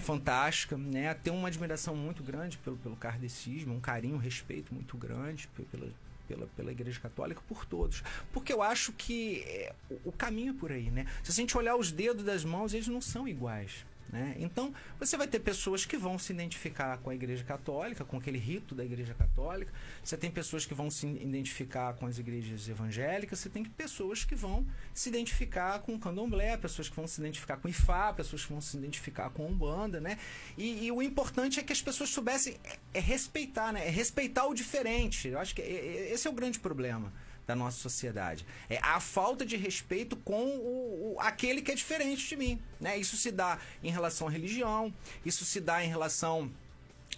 [0.00, 1.14] fantástica, né?
[1.14, 5.88] Tenho uma admiração muito grande pelo, pelo kardecismo, um carinho, um respeito muito grande pela,
[6.26, 8.02] pela, pela Igreja Católica, por todos.
[8.32, 11.06] Porque eu acho que é, o, o caminho é por aí, né?
[11.22, 13.86] Se a gente olhar os dedos das mãos, eles não são iguais.
[14.12, 14.34] Né?
[14.38, 18.38] Então, você vai ter pessoas que vão se identificar com a Igreja Católica, com aquele
[18.38, 19.72] rito da Igreja Católica.
[20.02, 23.38] Você tem pessoas que vão se identificar com as igrejas evangélicas.
[23.38, 27.56] Você tem pessoas que vão se identificar com o candomblé, pessoas que vão se identificar
[27.58, 30.00] com Ifá, pessoas que vão se identificar com Umbanda.
[30.00, 30.18] Né?
[30.58, 33.86] E, e o importante é que as pessoas soubessem é, é respeitar, né?
[33.86, 35.28] é respeitar o diferente.
[35.28, 37.12] Eu acho que é, é, esse é o grande problema
[37.46, 38.46] da nossa sociedade.
[38.68, 42.60] É a falta de respeito com o, o, aquele que é diferente de mim.
[42.80, 42.98] Né?
[42.98, 44.92] Isso se dá em relação à religião,
[45.24, 46.50] isso se dá em relação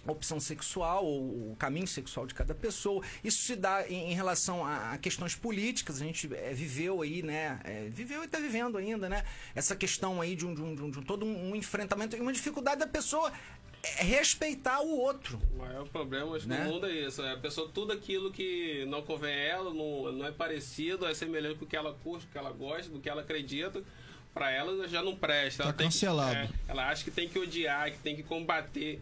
[0.05, 3.03] opção sexual ou o caminho sexual de cada pessoa.
[3.23, 6.01] Isso se dá em, em relação a, a, questões políticas.
[6.01, 7.59] A gente é, viveu aí, né?
[7.63, 9.23] É, viveu e está vivendo ainda, né?
[9.55, 12.15] Essa questão aí de um, de um, de um, de um todo um, um enfrentamento
[12.15, 13.31] e uma dificuldade da pessoa
[13.83, 15.39] é respeitar o outro.
[15.53, 16.63] O maior problema acho, né?
[16.63, 17.21] do mundo é isso.
[17.21, 21.13] É a pessoa, tudo aquilo que não convém a ela, não, não é parecido, é
[21.13, 23.83] semelhante com o que ela curte, o que ela gosta, do que ela acredita,
[24.33, 25.63] para ela já não presta.
[25.63, 26.31] Tá ela cancelado.
[26.31, 29.01] Que, é, ela acha que tem que odiar, que tem que combater.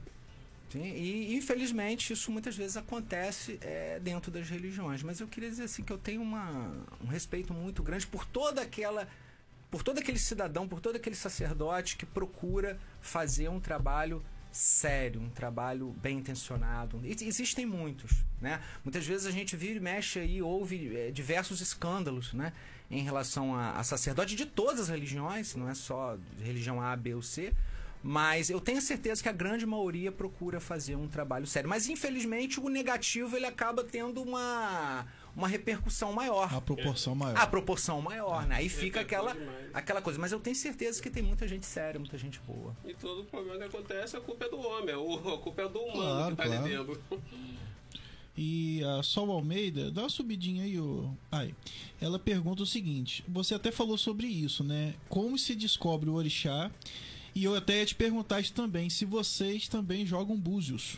[0.72, 5.04] Sim, e infelizmente isso muitas vezes acontece é, dentro das religiões.
[5.04, 6.72] Mas eu queria dizer assim que eu tenho uma,
[7.04, 9.08] um respeito muito grande por toda aquela
[9.70, 15.30] por todo aquele cidadão, por todo aquele sacerdote que procura fazer um trabalho sério, um
[15.30, 17.02] trabalho bem intencionado.
[17.04, 18.62] Existem muitos, né?
[18.84, 22.54] Muitas vezes a gente vira e mexe aí, ouve é, diversos escândalos, né?
[22.90, 27.16] Em relação a, a sacerdote de todas as religiões, não é só religião A, B
[27.16, 27.54] ou C,
[28.04, 31.70] mas eu tenho certeza que a grande maioria procura fazer um trabalho sério.
[31.70, 36.54] Mas infelizmente o negativo ele acaba tendo uma uma repercussão maior.
[36.54, 37.38] A proporção maior.
[37.38, 38.56] A proporção maior, né?
[38.56, 39.36] Aí fica aquela,
[39.74, 40.20] aquela coisa.
[40.20, 42.76] Mas eu tenho certeza que tem muita gente séria, muita gente boa.
[42.86, 46.02] E todo problema que acontece, a culpa é do homem, a culpa é do humano
[46.02, 46.66] claro, que tá claro.
[46.66, 47.02] ali dentro.
[48.38, 51.12] E a Sol Almeida, dá uma subidinha aí, ô.
[51.32, 51.54] Ai.
[52.00, 54.96] Ela pergunta o seguinte: você até falou sobre isso, né?
[55.10, 56.72] Como se descobre o orixá?
[57.34, 60.98] E eu até ia te perguntar isso também, se vocês também jogam búzios.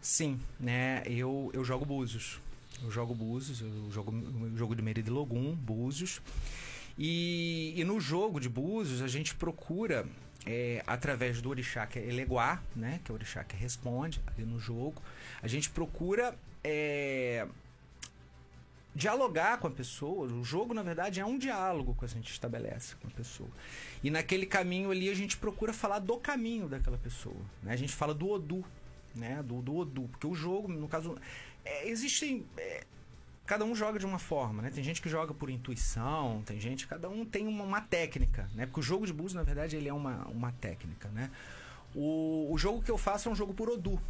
[0.00, 1.02] Sim, né?
[1.06, 2.40] Eu, eu jogo búzios.
[2.82, 6.20] Eu jogo Búzios, eu jogo o jogo de Merida e Logum, Búzios.
[6.98, 10.06] E, e no jogo de Búzios a gente procura
[10.46, 13.00] é, através do orixá que é Eleguá, né?
[13.04, 15.02] Que é o orixá que responde ali no jogo.
[15.42, 17.46] A gente procura é,
[18.94, 20.26] dialogar com a pessoa.
[20.26, 23.50] O jogo, na verdade, é um diálogo que a gente estabelece com a pessoa.
[24.02, 27.40] E naquele caminho ali a gente procura falar do caminho daquela pessoa.
[27.62, 27.72] Né?
[27.72, 28.64] A gente fala do Odu,
[29.14, 29.42] né?
[29.42, 30.08] Do, do Odu.
[30.08, 31.16] Porque o jogo, no caso.
[31.64, 32.46] É, existem.
[32.56, 32.84] É,
[33.46, 34.70] cada um joga de uma forma, né?
[34.70, 38.64] Tem gente que joga por intuição, tem gente, cada um tem uma, uma técnica, né?
[38.66, 41.30] Porque o jogo de búzios, na verdade, ele é uma, uma técnica, né?
[41.94, 44.00] O, o jogo que eu faço é um jogo por Odu,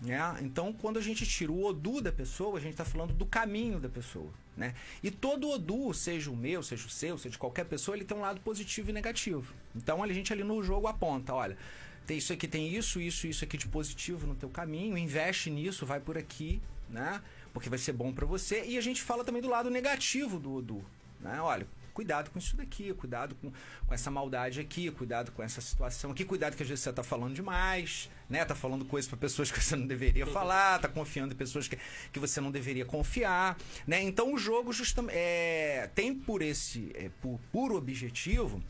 [0.00, 0.18] né?
[0.40, 3.78] Então, quando a gente tira o Odu da pessoa, a gente está falando do caminho
[3.78, 4.30] da pessoa.
[4.56, 4.74] Né?
[5.02, 8.16] E todo Odu, seja o meu, seja o seu, seja de qualquer pessoa, ele tem
[8.16, 9.54] um lado positivo e negativo.
[9.74, 11.56] Então a gente ali no jogo aponta, olha,
[12.04, 15.86] tem isso aqui, tem isso, isso, isso aqui de positivo no teu caminho, investe nisso,
[15.86, 17.22] vai por aqui, né?
[17.52, 18.64] Porque vai ser bom para você.
[18.64, 20.84] E a gente fala também do lado negativo do Odu,
[21.20, 21.40] né?
[21.40, 21.66] Olha,
[21.98, 26.24] cuidado com isso daqui, cuidado com, com essa maldade aqui, cuidado com essa situação aqui,
[26.24, 28.44] cuidado que às vezes você tá falando demais, né?
[28.44, 31.76] Tá falando coisas para pessoas que você não deveria falar, tá confiando em pessoas que,
[32.12, 34.00] que você não deveria confiar, né?
[34.00, 38.62] Então o jogo justamente é, tem por esse é, por, por objetivo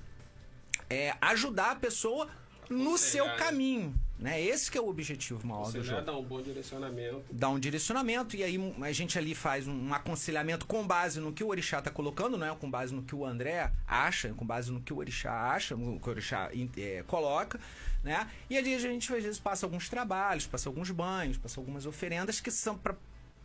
[0.89, 2.31] é, ajudar a pessoa
[2.71, 3.95] no seu caminho.
[4.19, 4.43] Né?
[4.43, 6.03] Esse que é o objetivo maior Você do jogo.
[6.03, 7.25] Dá um bom direcionamento.
[7.31, 11.45] Dá um direcionamento e aí a gente ali faz um aconselhamento com base no que
[11.45, 14.73] o Orixá está colocando, não é com base no que o André acha, com base
[14.73, 17.61] no que o Orixá acha, no que o Orixá é, coloca,
[18.03, 18.29] né?
[18.51, 22.41] E ali a gente às vezes passa alguns trabalhos, passa alguns banhos, passa algumas oferendas
[22.41, 22.97] que são para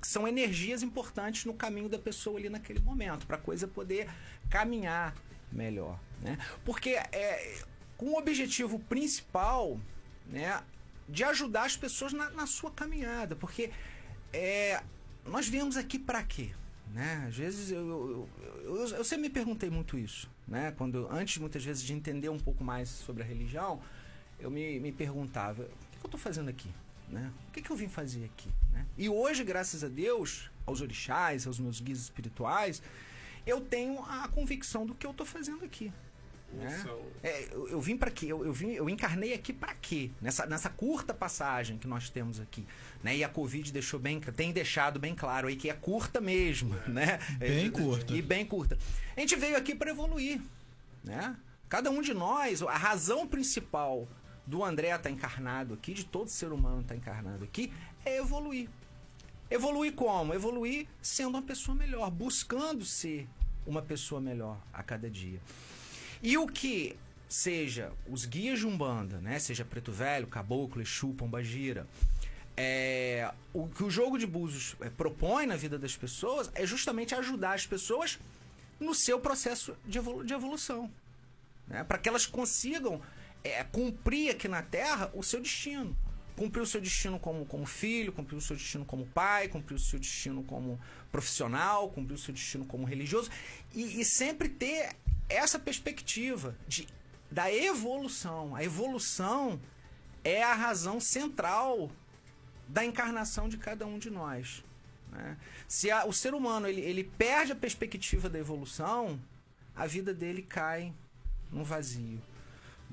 [0.02, 4.10] são energias importantes no caminho da pessoa ali naquele momento, para a coisa poder
[4.50, 5.16] caminhar
[5.50, 6.38] melhor, né?
[6.66, 7.62] Porque é,
[7.96, 9.80] com o objetivo principal
[10.28, 10.62] né,
[11.08, 13.72] de ajudar as pessoas na, na sua caminhada, porque
[14.32, 14.82] é,
[15.26, 16.52] nós viemos aqui para quê?
[16.94, 17.26] Né?
[17.28, 18.30] Às vezes eu, eu,
[18.64, 20.72] eu, eu, sempre me perguntei muito isso, né?
[20.78, 23.82] Quando antes muitas vezes de entender um pouco mais sobre a religião,
[24.40, 26.70] eu me, me perguntava: o que, eu estou fazendo aqui?
[27.10, 27.32] Né?
[27.48, 28.48] O que, que eu vim fazer aqui?
[28.72, 28.86] Né?
[28.96, 32.82] E hoje, graças a Deus, aos orixás, aos meus guias espirituais,
[33.46, 35.92] eu tenho a convicção do que eu estou fazendo aqui.
[36.54, 36.86] Né?
[37.24, 38.28] É, eu, eu, vim para quê?
[38.28, 40.12] Eu, eu, vim, eu encarnei aqui para quê?
[40.22, 42.66] Nessa, nessa curta passagem que nós temos aqui.
[43.04, 43.18] Né?
[43.18, 46.76] E a Covid deixou bem, tem deixado bem claro aí que é curta mesmo.
[46.86, 46.90] É.
[46.90, 47.20] Né?
[47.40, 48.14] Bem curta.
[48.14, 48.78] E bem curta.
[49.16, 50.42] A gente veio aqui para evoluir.
[51.04, 51.36] Né?
[51.68, 54.08] Cada um de nós, a razão principal
[54.46, 57.74] do André estar tá encarnado aqui, de todo ser humano estar tá encarnado aqui,
[58.06, 58.70] é evoluir.
[59.50, 60.34] Evoluir como?
[60.34, 63.28] Evoluir sendo uma pessoa melhor, buscando ser
[63.66, 65.40] uma pessoa melhor a cada dia.
[66.24, 66.96] E o que
[67.28, 69.38] seja os guias de Umbanda, né?
[69.40, 71.86] Seja Preto Velho, Caboclo, Exu, Pombagira,
[72.56, 77.14] é, o que o jogo de búzios é, propõe na vida das pessoas é justamente
[77.14, 78.20] ajudar as pessoas
[78.80, 80.90] no seu processo de, evolu de evolução.
[81.68, 81.84] Né?
[81.84, 83.02] Para que elas consigam
[83.44, 85.94] é, cumprir aqui na Terra o seu destino.
[86.36, 89.80] Cumprir o seu destino como, como filho, cumprir o seu destino como pai, cumprir o
[89.80, 90.80] seu destino como
[91.12, 93.30] profissional, cumprir o seu destino como religioso.
[93.74, 94.96] E, e sempre ter
[95.30, 96.88] essa perspectiva de,
[97.32, 98.56] da evolução.
[98.56, 99.60] A evolução
[100.24, 101.92] é a razão central
[102.68, 104.64] da encarnação de cada um de nós.
[105.12, 105.38] Né?
[105.68, 109.20] Se a, o ser humano ele, ele perde a perspectiva da evolução,
[109.76, 110.94] a vida dele cai
[111.52, 112.22] no vazio.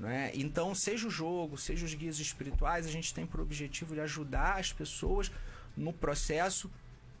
[0.01, 0.31] Né?
[0.33, 4.59] Então, seja o jogo, seja os guias espirituais, a gente tem por objetivo de ajudar
[4.59, 5.31] as pessoas
[5.77, 6.71] no processo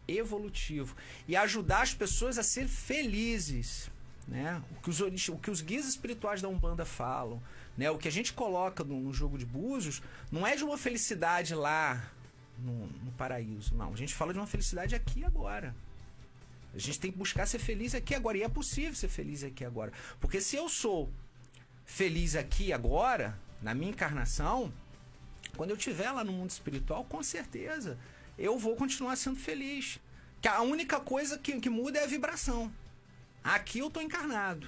[0.07, 0.95] evolutivo
[1.27, 3.91] e ajudar as pessoas a ser felizes.
[4.27, 4.59] Né?
[4.71, 7.39] O, que os, o que os guias espirituais da Umbanda falam,
[7.77, 7.91] né?
[7.91, 11.53] o que a gente coloca no, no jogo de búzios, não é de uma felicidade
[11.53, 12.11] lá
[12.57, 13.93] no, no paraíso, não.
[13.93, 15.75] A gente fala de uma felicidade aqui e agora.
[16.73, 18.39] A gente tem que buscar ser feliz aqui agora.
[18.39, 19.91] E é possível ser feliz aqui agora.
[20.19, 21.11] Porque se eu sou
[21.91, 24.73] feliz aqui agora, na minha encarnação,
[25.57, 27.99] quando eu estiver lá no mundo espiritual, com certeza
[28.37, 29.99] eu vou continuar sendo feliz.
[30.41, 32.73] Que a única coisa que, que muda é a vibração.
[33.43, 34.67] Aqui eu estou encarnado.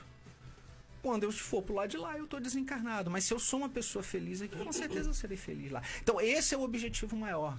[1.02, 3.10] Quando eu for pro lado de lá, eu estou desencarnado.
[3.10, 5.82] Mas se eu sou uma pessoa feliz aqui, com certeza eu serei feliz lá.
[6.02, 7.58] Então, esse é o objetivo maior.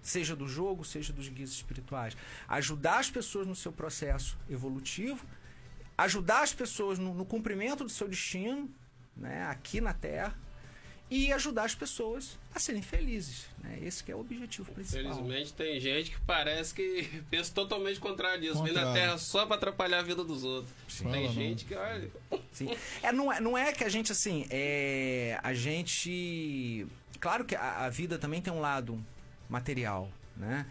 [0.00, 2.16] Seja do jogo, seja dos guias espirituais.
[2.46, 5.26] Ajudar as pessoas no seu processo evolutivo,
[5.96, 8.70] ajudar as pessoas no, no cumprimento do seu destino,
[9.18, 10.34] né, aqui na Terra,
[11.10, 13.46] e ajudar as pessoas a serem felizes.
[13.62, 13.78] Né?
[13.82, 15.12] Esse é o objetivo principal.
[15.12, 18.62] Infelizmente tem gente que parece que pensa totalmente contrário disso.
[18.62, 20.74] Vem na Terra só para atrapalhar a vida dos outros.
[20.86, 21.10] Sim.
[21.10, 21.68] Tem Fala, gente não.
[21.68, 22.10] que, olha...
[22.52, 22.76] Sim.
[23.02, 26.86] É, não, é, não é que a gente, assim, é, a gente...
[27.20, 29.02] Claro que a, a vida também tem um lado
[29.48, 30.66] material, né?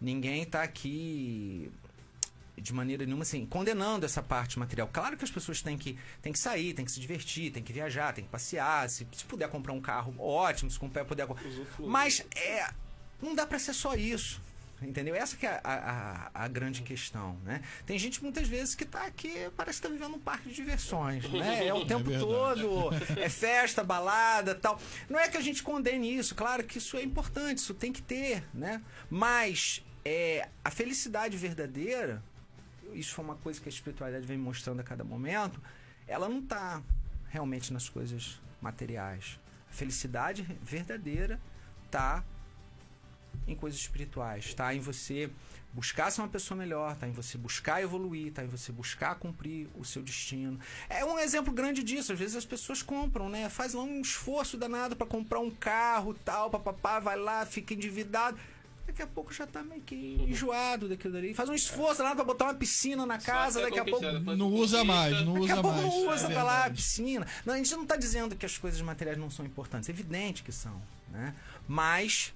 [0.00, 1.70] Ninguém está aqui
[2.62, 4.88] de maneira nenhuma assim, condenando essa parte material.
[4.92, 7.72] Claro que as pessoas têm que, têm que sair, têm que se divertir, têm que
[7.72, 8.88] viajar, têm que passear.
[8.88, 10.70] Se, se puder comprar um carro, ótimo.
[10.70, 11.26] Se puder, puder
[11.80, 12.70] Mas é,
[13.20, 14.40] não dá para ser só isso.
[14.80, 15.14] Entendeu?
[15.14, 17.62] Essa que é a, a, a, grande questão, né?
[17.86, 21.28] Tem gente muitas vezes que tá aqui, parece que tá vivendo um parque de diversões,
[21.30, 21.68] né?
[21.68, 24.80] É o é tempo é todo, é festa, balada, tal.
[25.08, 28.02] Não é que a gente condene isso, claro que isso é importante, isso tem que
[28.02, 28.82] ter, né?
[29.08, 32.22] Mas é, a felicidade verdadeira,
[32.94, 35.60] isso foi uma coisa que a espiritualidade vem mostrando a cada momento,
[36.06, 36.82] ela não tá
[37.28, 39.38] realmente nas coisas materiais.
[39.70, 41.40] A felicidade verdadeira
[41.90, 42.24] tá
[43.46, 44.74] em coisas espirituais, tá?
[44.74, 45.30] Em você
[45.72, 47.08] buscar ser uma pessoa melhor, tá?
[47.08, 48.44] Em você buscar evoluir, tá?
[48.44, 50.60] Em você buscar cumprir o seu destino.
[50.88, 52.12] É um exemplo grande disso.
[52.12, 53.48] Às vezes as pessoas compram, né?
[53.48, 58.38] Faz lá um esforço danado para comprar um carro, tal, papapá, vai lá, fica endividado.
[58.92, 59.96] Daqui a pouco já tá meio que
[60.28, 61.32] enjoado daquilo dali.
[61.32, 64.04] Faz um esforço danado pra botar uma piscina na casa, daqui a pouco.
[64.36, 65.48] Não usa mais, não usa mais.
[65.48, 67.26] Daqui a pouco não usa, é tá lá a piscina.
[67.46, 69.88] Não, a gente não tá dizendo que as coisas materiais não são importantes.
[69.88, 70.78] É evidente que são,
[71.10, 71.34] né?
[71.66, 72.34] Mas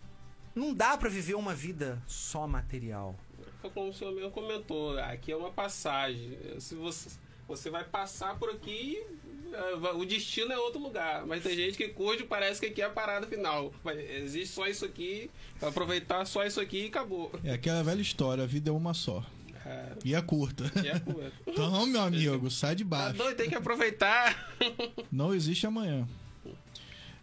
[0.55, 3.15] não dá para viver uma vida só material.
[3.61, 6.39] Foi como o senhor mesmo comentou, aqui é uma passagem.
[6.59, 7.11] Se você,
[7.47, 9.26] você vai passar por aqui, é,
[9.95, 11.27] o destino é outro lugar.
[11.27, 13.73] Mas tem gente que curte parece que aqui é a parada final.
[14.23, 15.31] Existe só isso aqui,
[15.61, 17.31] aproveitar só isso aqui e acabou.
[17.45, 19.25] É aquela velha história, a vida é uma só.
[19.65, 19.93] É.
[20.05, 20.71] E é curta.
[20.83, 21.33] E é curta.
[21.47, 23.17] então, meu amigo, sai de baixo.
[23.17, 24.55] Tá doido, tem que aproveitar.
[25.11, 26.07] Não existe amanhã.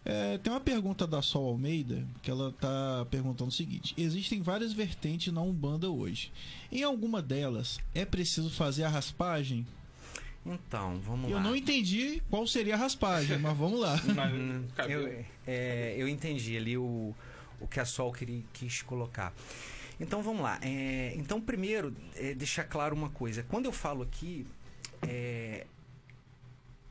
[0.04, 4.74] É, tem uma pergunta da Sol Almeida que ela está perguntando o seguinte: existem várias
[4.74, 6.30] vertentes na Umbanda hoje.
[6.70, 9.66] Em alguma delas é preciso fazer a raspagem?
[10.46, 11.42] Então, vamos eu lá.
[11.42, 13.96] Eu não entendi qual seria a raspagem, mas vamos lá.
[14.88, 17.14] eu, é, eu entendi ali o,
[17.60, 19.32] o que a Sol queria, quis colocar.
[19.98, 20.58] Então vamos lá.
[20.62, 23.42] É, então, primeiro, é, deixar claro uma coisa.
[23.44, 24.46] Quando eu falo aqui,
[25.02, 25.66] é,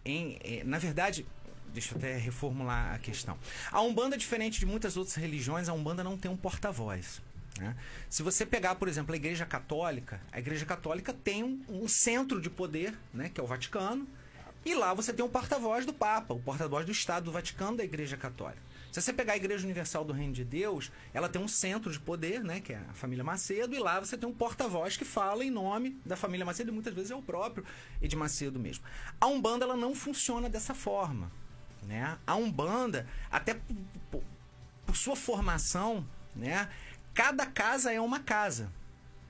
[0.06, 1.26] em, é, na verdade,
[1.74, 3.38] deixa eu até reformular a questão.
[3.72, 7.22] A Umbanda, diferente de muitas outras religiões, a Umbanda não tem um porta-voz.
[7.60, 7.76] Né?
[8.10, 12.42] Se você pegar, por exemplo, a Igreja Católica, a Igreja Católica tem um, um centro
[12.42, 14.08] de poder, né, que é o Vaticano,
[14.66, 17.84] e lá você tem um porta-voz do Papa, o porta-voz do Estado do Vaticano da
[17.84, 18.62] Igreja Católica.
[18.92, 22.00] Se você pegar a Igreja Universal do Reino de Deus, ela tem um centro de
[22.00, 25.44] poder, né, que é a família Macedo, e lá você tem um porta-voz que fala
[25.44, 27.66] em nome da família Macedo, e muitas vezes é o próprio
[28.02, 28.86] Ed Macedo mesmo.
[29.20, 31.32] A Umbanda ela não funciona dessa forma.
[31.82, 32.18] Né?
[32.26, 33.60] A Umbanda, até
[34.10, 34.24] por,
[34.86, 36.70] por sua formação, né?
[37.14, 38.72] Cada casa é uma casa.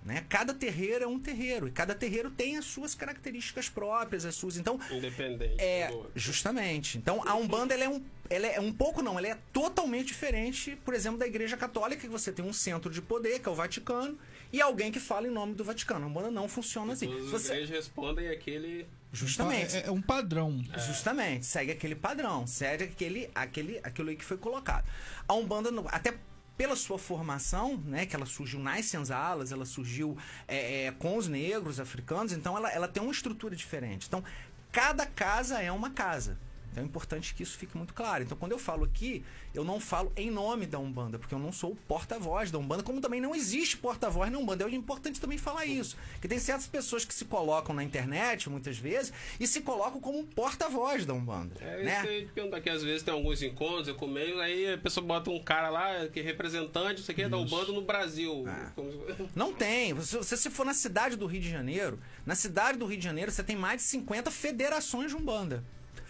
[0.05, 0.25] Né?
[0.27, 4.57] Cada terreiro é um terreiro e cada terreiro tem as suas características próprias, as suas.
[4.57, 5.61] Então, independente.
[5.61, 6.97] É, justamente.
[6.97, 10.77] Então, a Umbanda ela é um ela é um pouco não, ela é totalmente diferente,
[10.84, 13.55] por exemplo, da Igreja Católica, que você tem um centro de poder, que é o
[13.55, 14.17] Vaticano,
[14.51, 16.05] e alguém que fala em nome do Vaticano.
[16.05, 17.07] A Umbanda não funciona assim.
[17.34, 19.77] As igrejas respondem aquele Justamente.
[19.77, 20.63] É, é um padrão.
[20.73, 20.79] É.
[20.79, 24.86] Justamente, segue aquele padrão, segue aquele, aquele, aquilo aí que foi colocado.
[25.27, 26.15] A Umbanda, até
[26.57, 31.27] pela sua formação, né, que ela surgiu nas senzalas, ela surgiu é, é, com os
[31.27, 34.07] negros africanos, então ela, ela tem uma estrutura diferente.
[34.07, 34.23] Então,
[34.71, 36.37] cada casa é uma casa.
[36.74, 38.24] Então é importante que isso fique muito claro.
[38.24, 41.51] Então, quando eu falo aqui, eu não falo em nome da Umbanda, porque eu não
[41.51, 44.65] sou o porta-voz da Umbanda, como também não existe porta-voz na Umbanda.
[44.65, 45.95] É importante também falar isso.
[46.19, 50.24] Que tem certas pessoas que se colocam na internet, muitas vezes, e se colocam como
[50.24, 51.53] porta-voz da Umbanda.
[51.61, 51.93] É né?
[51.93, 55.05] isso que eu perguntar, que às vezes tem alguns encontros, eu comendo, aí a pessoa
[55.05, 58.45] bota um cara lá, que é representante, isso aqui é da Umbanda no Brasil.
[58.47, 59.26] É.
[59.36, 59.99] Não tem.
[60.01, 63.32] Se você for na cidade do Rio de Janeiro, na cidade do Rio de Janeiro,
[63.32, 65.63] você tem mais de 50 federações de Umbanda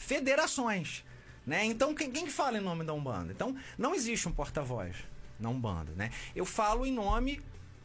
[0.03, 1.03] federações.
[1.45, 1.65] Né?
[1.65, 3.31] Então, quem, quem fala em nome da Umbanda?
[3.31, 4.95] Então, não existe um porta-voz
[5.39, 5.91] na Umbanda.
[5.95, 6.11] Né?
[6.35, 7.41] Eu falo em nome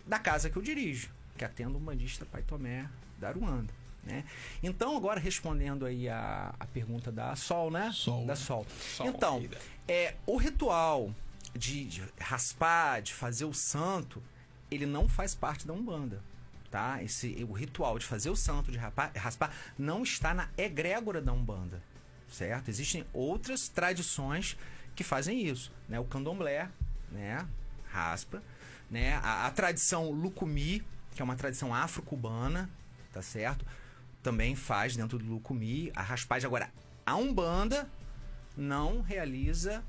[0.07, 2.89] da casa que eu dirijo, que atendo o umbandista Pai Tomé
[3.19, 3.73] da Aruanda.
[4.05, 4.25] Né?
[4.63, 7.91] Então, agora respondendo aí a, a pergunta da Sol, né?
[7.93, 8.27] Sol.
[8.27, 8.67] Da Sol.
[8.97, 9.45] Sol então,
[9.87, 11.13] é, o ritual
[11.55, 14.23] de, de, raspar, de fazer o santo,
[14.71, 16.23] ele não faz parte da Umbanda.
[16.71, 17.03] Tá?
[17.03, 21.33] Esse, o ritual de fazer o santo, de raspar, raspar não está na egrégora da
[21.33, 21.83] Umbanda
[22.29, 22.69] certo?
[22.69, 24.57] Existem outras tradições
[24.95, 25.99] que fazem isso, né?
[25.99, 26.69] O candomblé,
[27.11, 27.47] né?
[27.91, 28.43] Raspa,
[28.91, 29.15] né?
[29.23, 32.71] A, a tradição lucumi, que é uma tradição afro-cubana,
[33.13, 33.65] tá certo?
[34.23, 36.47] Também faz dentro do lucumi a raspagem.
[36.47, 36.71] Agora,
[37.07, 37.89] a Umbanda
[38.57, 39.83] não realiza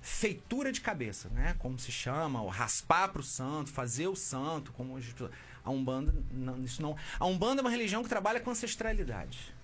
[0.00, 1.56] feitura de cabeça, né?
[1.58, 4.98] Como se chama, o raspar para o santo, fazer o santo, como
[5.64, 6.96] a Umbanda, não, isso não.
[7.18, 9.54] A Umbanda é uma religião que trabalha com ancestralidade.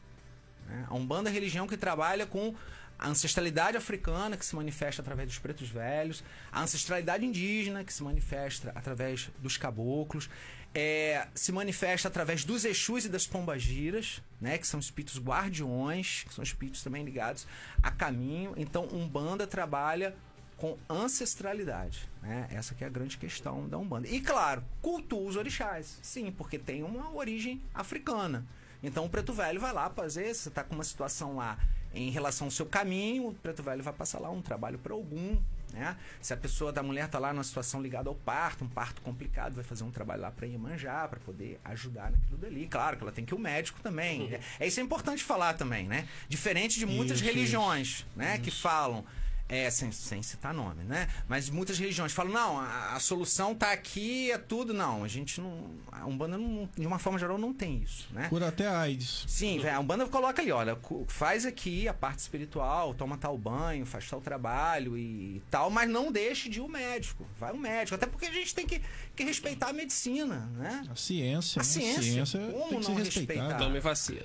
[0.66, 0.86] Né?
[0.88, 2.54] A Umbanda é a religião que trabalha com
[2.98, 8.02] a ancestralidade africana, que se manifesta através dos pretos velhos, a ancestralidade indígena, que se
[8.02, 10.30] manifesta através dos caboclos,
[10.74, 16.34] é, se manifesta através dos Exus e das Pombagiras, né, que são espíritos guardiões, que
[16.34, 17.46] são espíritos também ligados
[17.82, 18.54] a caminho.
[18.56, 20.14] Então, Umbanda trabalha
[20.56, 22.08] com ancestralidade.
[22.22, 22.48] Né?
[22.50, 24.08] Essa que é a grande questão da Umbanda.
[24.08, 25.98] E, claro, cultua os orixás.
[26.02, 28.44] Sim, porque tem uma origem africana.
[28.84, 31.58] Então, o preto velho vai lá fazer, você está com uma situação lá
[31.94, 35.38] em relação ao seu caminho, o preto velho vai passar lá um trabalho para algum.
[35.72, 35.96] Né?
[36.20, 39.54] Se a pessoa da mulher está lá numa situação ligada ao parto, um parto complicado,
[39.54, 42.66] vai fazer um trabalho lá para manjar, para poder ajudar naquilo dali.
[42.68, 44.22] Claro que ela tem que ir o médico também.
[44.22, 44.38] Uhum.
[44.60, 46.06] É, isso é importante falar também, né?
[46.28, 48.06] Diferente de muitas isso, religiões, isso.
[48.14, 48.34] né?
[48.34, 48.42] Isso.
[48.42, 49.04] Que falam
[49.48, 51.08] é, sem, sem citar nome, né?
[51.28, 54.72] Mas muitas religiões falam, não, a, a solução tá aqui, é tudo.
[54.72, 55.70] Não, a gente não.
[55.92, 58.28] A Umbanda, não, de uma forma geral, não tem isso, né?
[58.28, 59.24] Cura até AIDS.
[59.28, 60.78] Sim, a Umbanda coloca ali, olha,
[61.08, 66.10] faz aqui a parte espiritual, toma tal banho, faz tal trabalho e tal, mas não
[66.10, 67.26] deixe de ir o médico.
[67.38, 67.94] Vai o médico.
[67.94, 68.80] Até porque a gente tem que,
[69.14, 70.82] que respeitar a medicina, né?
[70.90, 71.60] A ciência.
[71.60, 71.68] A né?
[71.68, 72.22] ciência.
[72.22, 73.58] A ciência como não respeitar?
[73.58, 74.20] Tome vacina.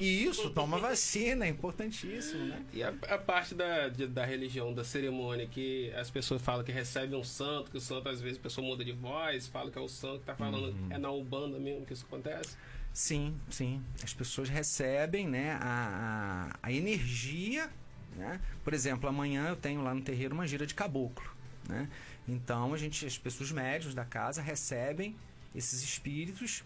[0.00, 2.62] Isso, toma vacina, é importantíssimo, né?
[2.72, 6.64] E a, a parte da, de, da religião religião da cerimônia que as pessoas falam
[6.64, 9.70] que recebe um santo, que o santo às vezes a pessoa muda de voz, fala
[9.70, 10.88] que é o santo que tá falando, uhum.
[10.90, 12.56] é na Umbanda mesmo que isso acontece?
[12.92, 13.82] Sim, sim.
[14.02, 17.70] As pessoas recebem né, a, a, a energia.
[18.14, 18.38] Né?
[18.62, 21.24] Por exemplo, amanhã eu tenho lá no terreiro uma gira de caboclo.
[21.66, 21.88] Né?
[22.26, 25.16] Então a gente, as pessoas médios da casa recebem
[25.54, 26.64] esses espíritos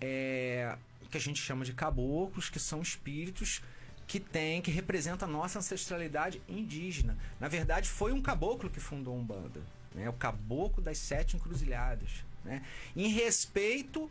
[0.00, 0.76] é,
[1.10, 3.62] que a gente chama de caboclos, que são espíritos
[4.06, 7.16] que tem, que representa a nossa ancestralidade indígena.
[7.40, 9.62] Na verdade, foi um caboclo que fundou Umbanda,
[9.94, 10.08] né?
[10.08, 12.62] o caboclo das sete encruzilhadas, né?
[12.94, 14.10] em respeito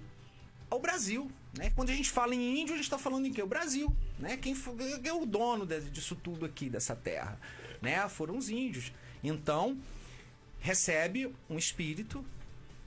[0.70, 1.32] ao Brasil.
[1.58, 1.72] Né?
[1.76, 3.44] Quando a gente fala em índio, a gente está falando em quê?
[3.44, 3.96] O Brasil.
[4.18, 4.38] Né?
[4.38, 4.56] Quem
[5.04, 7.40] é o dono disso tudo aqui, dessa terra?
[7.82, 8.08] Né?
[8.10, 8.92] Foram os índios.
[9.24, 9.78] Então,
[10.64, 12.26] recebe um espírito,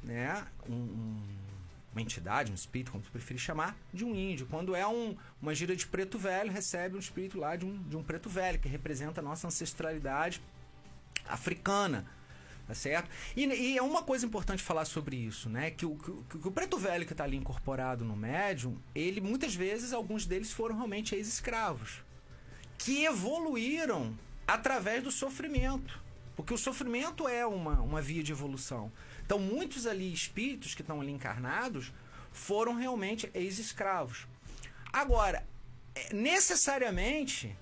[0.03, 0.45] né?
[0.69, 1.37] um, um
[1.93, 4.47] uma entidade, um espírito, como tu preferir chamar, de um índio.
[4.51, 7.97] Quando é um, uma gira de preto velho, recebe um espírito lá de um, de
[7.97, 10.43] um preto velho, que representa a nossa ancestralidade
[11.27, 12.05] africana.
[12.67, 13.09] Tá certo?
[13.35, 15.71] E, e é uma coisa importante falar sobre isso, né?
[15.71, 19.55] Que o, que, que o preto velho que está ali incorporado no médium, ele muitas
[19.55, 22.03] vezes, alguns deles foram realmente ex-escravos.
[22.77, 24.15] Que evoluíram
[24.47, 26.06] através do sofrimento.
[26.37, 28.93] Porque o sofrimento é uma, uma via de evolução.
[29.25, 31.93] Então, muitos ali espíritos que estão ali encarnados
[32.31, 34.27] foram realmente ex-escravos.
[34.93, 35.45] Agora,
[35.95, 37.57] é, necessariamente,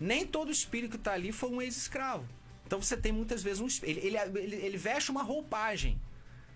[0.00, 2.26] nem todo espírito que está ali foi um ex-escravo.
[2.66, 6.00] Então você tem muitas vezes um ele, ele, ele, veste uma roupagem.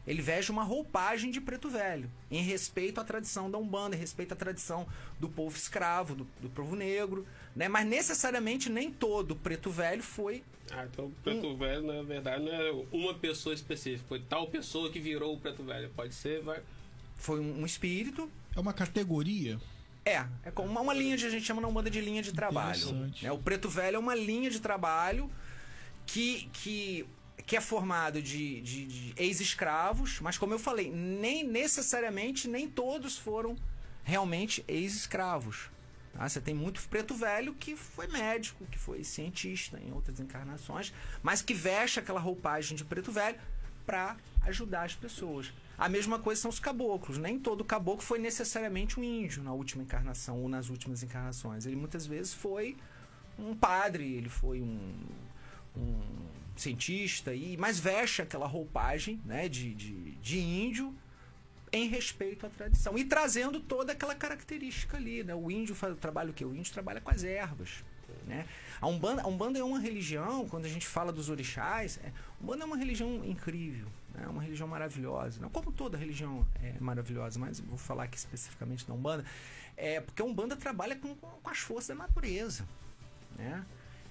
[0.06, 4.32] Ele veste uma roupagem de preto velho, em respeito à tradição da Umbanda, em respeito
[4.32, 4.86] à tradição
[5.20, 7.68] do povo escravo, do, do povo negro, né?
[7.68, 11.56] Mas necessariamente nem todo preto velho foi ah, então o preto um...
[11.56, 14.04] velho, na verdade, não é uma pessoa específica.
[14.08, 15.90] Foi tal pessoa que virou o preto velho.
[15.90, 16.60] Pode ser, vai.
[17.16, 18.30] Foi um espírito.
[18.54, 19.58] É uma categoria.
[20.04, 21.26] É, é como uma, uma linha de.
[21.26, 23.12] A gente chama na Umbanda de linha de trabalho.
[23.22, 25.30] É, o preto velho é uma linha de trabalho
[26.06, 27.06] que, que,
[27.46, 33.16] que é formado de, de, de ex-escravos, mas como eu falei, nem necessariamente nem todos
[33.18, 33.56] foram
[34.04, 35.70] realmente ex-escravos.
[36.18, 40.92] Ah, você tem muito preto velho que foi médico, que foi cientista em outras encarnações,
[41.22, 43.38] mas que veste aquela roupagem de preto velho
[43.86, 45.52] para ajudar as pessoas.
[45.78, 47.18] A mesma coisa são os caboclos.
[47.18, 51.66] Nem todo caboclo foi necessariamente um índio na última encarnação ou nas últimas encarnações.
[51.66, 52.76] Ele muitas vezes foi
[53.38, 55.06] um padre, ele foi um,
[55.76, 56.00] um
[56.56, 60.92] cientista, e mas veste aquela roupagem né, de, de, de índio
[61.72, 65.34] em respeito à tradição e trazendo toda aquela característica ali, né?
[65.34, 66.44] O índio faz o trabalho o quê?
[66.44, 67.84] O índio trabalha com as ervas,
[68.26, 68.46] né?
[68.80, 72.64] A Umbanda, a Umbanda é uma religião, quando a gente fala dos orixás, é, Umbanda
[72.64, 74.22] é uma religião incrível, né?
[74.24, 78.86] É uma religião maravilhosa, não como toda religião é maravilhosa, mas vou falar aqui especificamente
[78.86, 79.24] da Umbanda,
[79.76, 82.66] é porque a Umbanda trabalha com, com as forças da natureza,
[83.36, 83.64] né?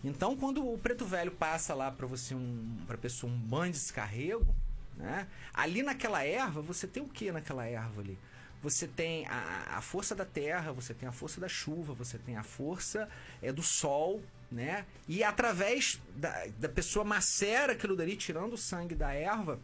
[0.04, 3.80] Então, quando o preto velho passa lá para você um para pessoa um banho de
[3.80, 4.56] descarrego,
[4.98, 5.28] né?
[5.54, 8.18] Ali naquela erva, você tem o que naquela erva ali?
[8.62, 12.36] Você tem a, a força da terra, você tem a força da chuva, você tem
[12.36, 13.08] a força
[13.42, 14.22] é, do sol,
[14.52, 14.86] né?
[15.08, 19.60] E através da, da pessoa macera aquilo dali, tirando o sangue da erva,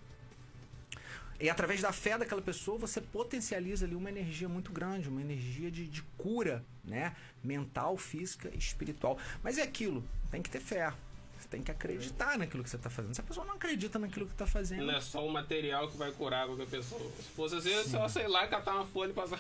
[1.40, 5.72] e através da fé daquela pessoa, você potencializa ali uma energia muito grande, uma energia
[5.72, 7.16] de, de cura, né?
[7.44, 9.18] Mental, física e espiritual.
[9.42, 10.94] Mas é aquilo, tem que ter fé
[11.54, 13.14] tem que acreditar naquilo que você está fazendo.
[13.14, 14.88] Se a pessoa não acredita naquilo que está fazendo.
[14.88, 17.12] Não é só o material que vai curar qualquer pessoa.
[17.18, 19.40] Se fosse assim, é só, sei lá, catar uma folha e passar.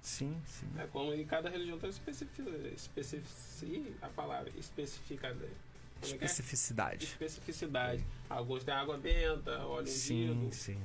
[0.00, 0.68] Sim, sim.
[0.78, 5.44] É como em cada religião tem especificidade, a palavra especificada.
[5.44, 7.04] É, é Especificidade.
[7.06, 8.04] Especificidade.
[8.30, 10.54] Alguns têm água benta, óleo sim, ungido.
[10.54, 10.78] Sim,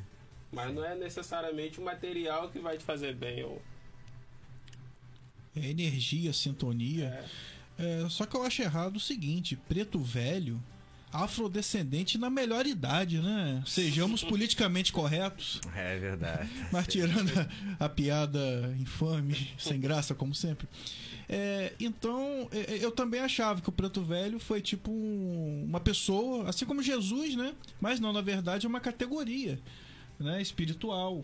[0.51, 0.73] Mas sim.
[0.73, 3.43] não é necessariamente o material que vai te fazer bem.
[3.43, 3.61] Ou...
[5.55, 7.05] É energia, sintonia.
[7.05, 7.29] É.
[7.79, 10.61] É, só que eu acho errado o seguinte: preto velho
[11.11, 13.63] afrodescendente na melhor idade, né?
[13.65, 15.59] Sejamos politicamente corretos.
[15.75, 16.49] É verdade.
[16.71, 17.31] Mas tirando
[17.79, 20.67] a, a piada infame, sem graça, como sempre.
[21.27, 25.79] É, então, é, é, eu também achava que o Preto Velho foi tipo um, uma
[25.79, 27.53] pessoa, assim como Jesus, né?
[27.79, 29.59] Mas não, na verdade, é uma categoria
[30.19, 30.41] né?
[30.41, 31.23] espiritual.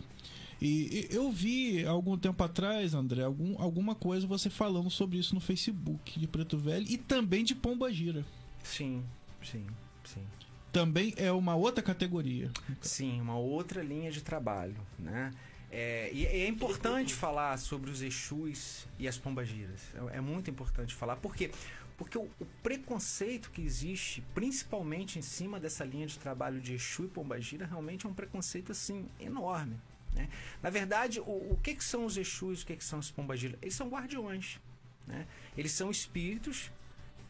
[0.60, 5.40] E, eu vi algum tempo atrás, André, algum, alguma coisa você falando sobre isso no
[5.40, 8.24] Facebook de Preto Velho e também de Pomba Gira.
[8.62, 9.04] Sim,
[9.46, 9.66] Sim,
[10.04, 10.26] sim.
[10.72, 12.50] Também é uma outra categoria.
[12.80, 15.32] Sim, uma outra linha de trabalho, né?
[15.70, 19.80] É, e é importante falar sobre os Exus e as pombagiras.
[19.94, 21.16] É, é muito importante falar.
[21.16, 21.50] Por quê?
[21.96, 27.04] Porque o, o, preconceito que existe, principalmente em cima dessa linha de trabalho de Exu
[27.04, 29.78] e Pombagira, realmente é um preconceito assim enorme.
[30.16, 30.28] Né?
[30.62, 33.58] Na verdade, o, o que, que são os Exus o que, que são os Pombagiras?
[33.60, 34.58] Eles são guardiões.
[35.06, 35.26] Né?
[35.56, 36.72] Eles são espíritos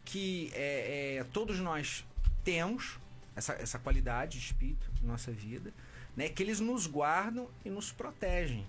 [0.04, 2.06] que é, é, todos nós
[2.44, 2.98] temos
[3.34, 5.74] essa, essa qualidade de espírito na nossa vida,
[6.16, 6.28] né?
[6.28, 8.64] que eles nos guardam e nos protegem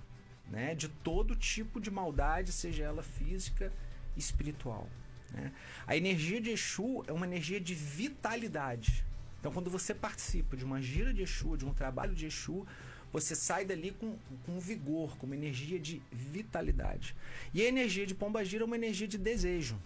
[0.50, 0.74] né?
[0.74, 3.72] de todo tipo de maldade, seja ela física
[4.16, 4.90] e espiritual.
[5.32, 5.54] Né?
[5.86, 9.06] A energia de Exu é uma energia de vitalidade.
[9.40, 12.66] Então, quando você participa de uma gira de Exu, de um trabalho de Exu,
[13.12, 17.16] você sai dali com, com vigor, com uma energia de vitalidade.
[17.54, 19.78] E a energia de Pomba Gira é uma energia de desejo.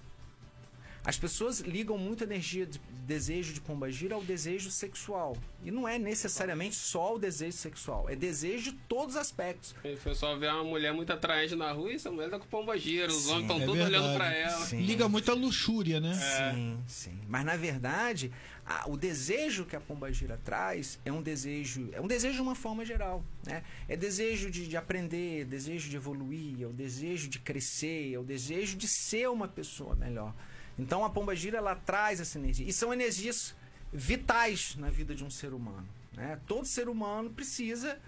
[1.04, 5.36] As pessoas ligam muito a energia de desejo de pombagira ao desejo sexual.
[5.64, 9.76] E não é necessariamente só o desejo sexual, é desejo de todos os aspectos.
[9.84, 13.12] O pessoal vê uma mulher muito atraente na rua e essa mulher tá com pombagira,
[13.12, 14.66] os homens estão é todos olhando para ela.
[14.66, 14.82] Sim.
[14.82, 16.12] Liga muito a luxúria, né?
[16.12, 16.54] É.
[16.54, 17.20] Sim, sim.
[17.28, 18.32] Mas na verdade,
[18.66, 22.56] a, o desejo que a pombagira traz é um desejo, é um desejo de uma
[22.56, 23.64] forma geral, né?
[23.88, 28.24] É desejo de, de aprender, desejo de evoluir, é o desejo de crescer, é o
[28.24, 30.34] desejo de ser uma pessoa melhor.
[30.78, 32.68] Então a pomba gira ela traz essa energia.
[32.68, 33.56] E são energias
[33.92, 35.88] vitais na vida de um ser humano.
[36.14, 36.40] Né?
[36.48, 38.00] Todo ser humano precisa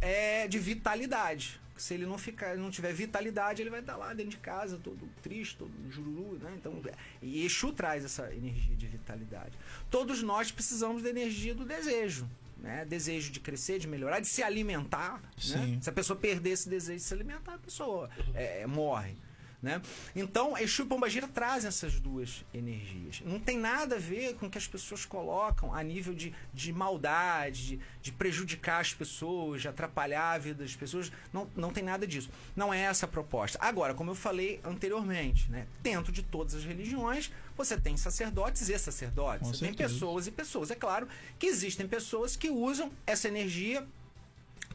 [0.00, 1.60] é, de vitalidade.
[1.76, 5.08] Se ele não ficar, não tiver vitalidade, ele vai estar lá dentro de casa, todo
[5.20, 6.54] triste, todo jururu, né?
[6.56, 6.80] Então,
[7.20, 9.58] e Exu traz essa energia de vitalidade.
[9.90, 12.84] Todos nós precisamos da energia do desejo, né?
[12.84, 15.20] Desejo de crescer, de melhorar, de se alimentar.
[15.48, 15.78] Né?
[15.82, 19.16] Se a pessoa perder esse desejo de se alimentar, a pessoa é, morre.
[19.64, 19.80] Né?
[20.14, 23.22] Então, Exu e Pombagira trazem essas duas energias.
[23.24, 26.70] Não tem nada a ver com o que as pessoas colocam a nível de, de
[26.70, 31.10] maldade, de, de prejudicar as pessoas, de atrapalhar a vida das pessoas.
[31.32, 32.28] Não, não tem nada disso.
[32.54, 33.58] Não é essa a proposta.
[33.58, 35.66] Agora, como eu falei anteriormente, né?
[35.82, 39.48] dentro de todas as religiões, você tem sacerdotes e sacerdotes.
[39.48, 40.70] você tem pessoas e pessoas.
[40.70, 41.08] É claro
[41.38, 43.86] que existem pessoas que usam essa energia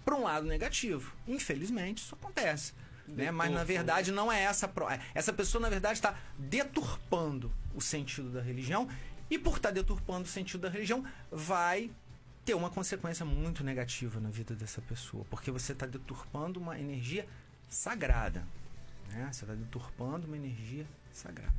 [0.04, 1.14] para um lado negativo.
[1.28, 2.74] Infelizmente, isso acontece.
[3.16, 3.32] Né?
[3.32, 4.72] Mas na verdade não é essa.
[4.90, 8.88] É, essa pessoa, na verdade, está deturpando o sentido da religião.
[9.30, 11.92] E por estar tá deturpando o sentido da religião, vai
[12.44, 15.26] ter uma consequência muito negativa na vida dessa pessoa.
[15.30, 17.28] Porque você está deturpando uma energia
[17.68, 18.46] sagrada.
[19.10, 19.30] Né?
[19.32, 21.54] Você está deturpando uma energia sagrada.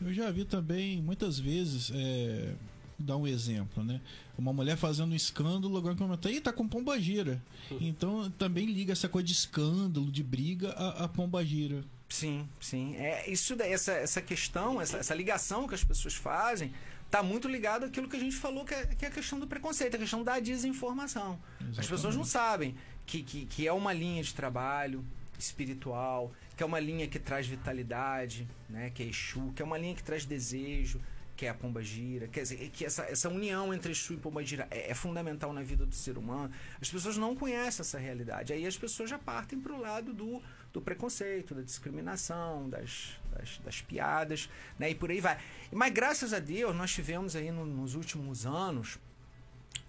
[0.00, 1.92] Eu já vi também muitas vezes.
[1.94, 2.54] É
[2.98, 4.00] dar um exemplo, né?
[4.36, 7.42] Uma mulher fazendo um escândalo, agora comenta, tá com pomba gira.
[7.80, 11.84] Então também liga essa coisa de escândalo, de briga, a, a pomba gira.
[12.08, 12.94] Sim, sim.
[12.96, 16.72] É, isso essa, essa questão, essa, essa ligação que as pessoas fazem,
[17.10, 19.46] tá muito ligado àquilo que a gente falou, que é, que é a questão do
[19.46, 21.38] preconceito, a questão da desinformação.
[21.54, 21.80] Exatamente.
[21.80, 22.74] As pessoas não sabem
[23.06, 25.04] que, que, que é uma linha de trabalho
[25.38, 29.78] espiritual, que é uma linha que traz vitalidade, né, que é Exu, que é uma
[29.78, 31.00] linha que traz desejo,
[31.36, 34.44] que é a pomba gira, quer dizer, que essa, essa união entre Exu e pomba
[34.44, 36.52] gira é, é, fundamental na vida do ser humano.
[36.80, 38.52] As pessoas não conhecem essa realidade.
[38.52, 40.40] Aí as pessoas já partem para o lado do,
[40.72, 44.90] do preconceito, da discriminação, das, das, das, piadas, né?
[44.90, 45.38] E por aí vai.
[45.72, 48.98] Mas graças a Deus nós tivemos aí no, nos últimos anos,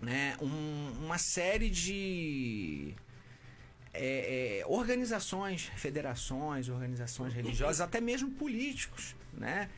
[0.01, 2.93] né, um, uma série de
[3.93, 9.69] é, é, organizações, federações, organizações religiosas, até mesmo políticos, né?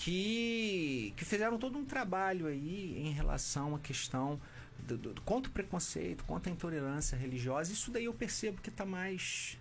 [0.00, 4.40] Que, que fizeram todo um trabalho aí em relação à questão
[4.78, 7.70] do, do, contra o preconceito, contra a intolerância religiosa.
[7.70, 9.58] Isso daí eu percebo que está mais.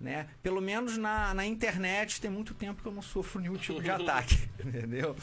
[0.00, 0.26] Né?
[0.42, 3.90] Pelo menos na, na internet tem muito tempo que eu não sofro nenhum tipo de
[3.90, 4.48] ataque.
[4.64, 5.14] entendeu?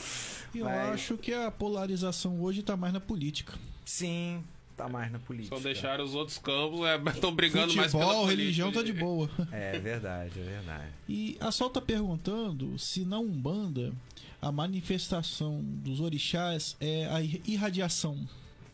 [0.56, 0.92] Eu Mas...
[0.92, 3.54] acho que a polarização hoje está mais na política.
[3.84, 4.46] Sim,
[4.78, 5.58] tá mais na política.
[5.58, 6.82] Só deixaram os outros campos,
[7.14, 8.30] estão é, brigando Futebol, mais pela política.
[8.30, 9.30] religião tá de boa.
[9.52, 10.94] É verdade, é verdade.
[11.10, 13.92] E a Sol tá perguntando se na Umbanda
[14.48, 18.28] a manifestação dos orixás é a irradiação.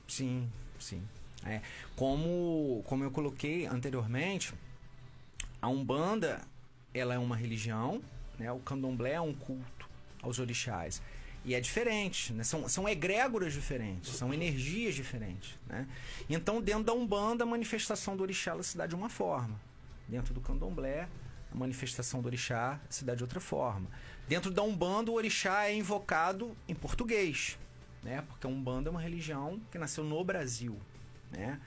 [0.08, 0.48] Sim,
[0.78, 1.02] sim.
[1.44, 1.62] É,
[1.96, 4.54] como, como eu coloquei anteriormente,
[5.60, 6.42] a Umbanda
[6.94, 8.02] ela é uma religião,
[8.38, 8.52] né?
[8.52, 9.90] o candomblé é um culto
[10.22, 11.02] aos orixás.
[11.44, 12.44] E é diferente, né?
[12.44, 15.58] são, são egrégoras diferentes, são energias diferentes.
[15.68, 15.88] Né?
[16.30, 19.60] Então, dentro da Umbanda, a manifestação do orixá se dá de uma forma.
[20.08, 21.10] Dentro do candomblé,
[21.54, 23.88] a manifestação do orixá se dá de outra forma.
[24.28, 27.58] Dentro da Umbanda, o orixá é invocado em português,
[28.02, 28.24] né?
[28.28, 30.80] porque a Umbanda é uma religião que nasceu no Brasil.
[31.32, 31.60] Né?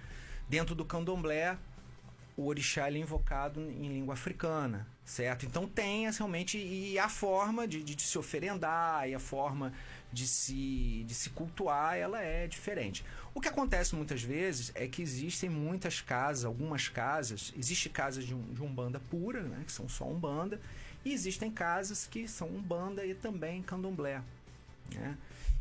[0.48, 1.56] Dentro do candomblé,
[2.36, 5.46] o orixá é invocado em língua africana, certo?
[5.46, 9.72] Então tem realmente e a forma de, de, se oferendar e a forma
[10.12, 13.04] de se, de se cultuar ela é diferente.
[13.34, 18.34] O que acontece muitas vezes é que existem muitas casas, algumas casas, existe casas de,
[18.34, 20.60] um, de umbanda pura, né, que são só umbanda,
[21.04, 24.22] e existem casas que são umbanda e também candomblé,
[24.92, 25.16] né?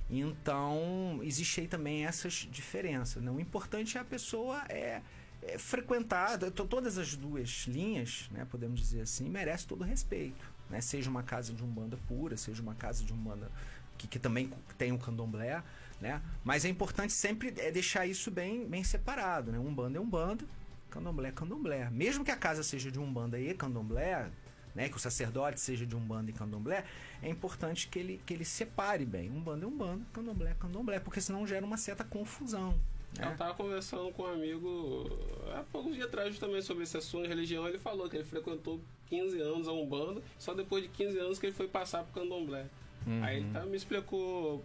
[0.07, 3.23] Então, existe aí também essas diferenças.
[3.23, 3.31] Né?
[3.31, 5.01] O importante é a pessoa é
[5.45, 10.53] é, frequentada, todas as duas linhas, né, podemos dizer assim, merece todo respeito.
[10.69, 10.81] Né?
[10.81, 13.51] Seja uma casa de umbanda pura, seja uma casa de umbanda
[13.97, 15.63] que, que também tem o um candomblé,
[15.99, 16.21] né?
[16.43, 19.59] Mas é importante sempre é deixar isso bem, bem separado, né?
[19.59, 20.45] Umbanda é umbanda,
[20.89, 21.89] candomblé é candomblé.
[21.89, 24.29] Mesmo que a casa seja de umbanda e candomblé,
[24.73, 26.83] né, que o sacerdote seja de umbanda e candomblé,
[27.23, 29.31] é importante que ele, que ele separe bem.
[29.31, 32.77] Umbanda é umbanda, candomblé é candomblé, porque senão gera uma certa confusão.
[33.17, 33.25] É.
[33.25, 35.09] Eu tava conversando com um amigo
[35.55, 37.67] há poucos dias atrás justamente sobre esse assunto religião.
[37.67, 41.45] Ele falou que ele frequentou 15 anos a Umbanda, só depois de 15 anos que
[41.45, 42.67] ele foi passar pro Candomblé.
[43.05, 43.23] Uhum.
[43.23, 44.63] Aí ele tá, me explicou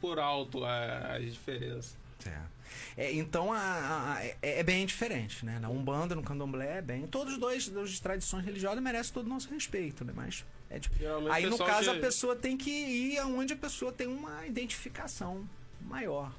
[0.00, 1.96] por alto as diferenças.
[2.26, 2.54] É.
[2.96, 5.58] É, então a, a, é, é, bem diferente, né?
[5.58, 7.06] Na Umbanda, no Candomblé é bem.
[7.06, 10.12] Todos os dois das tradições religiosas merecem todo o nosso respeito, né?
[10.14, 10.94] Mas é tipo...
[11.30, 11.98] Aí no caso que...
[11.98, 15.48] a pessoa tem que ir aonde a pessoa tem uma identificação
[15.82, 16.32] maior.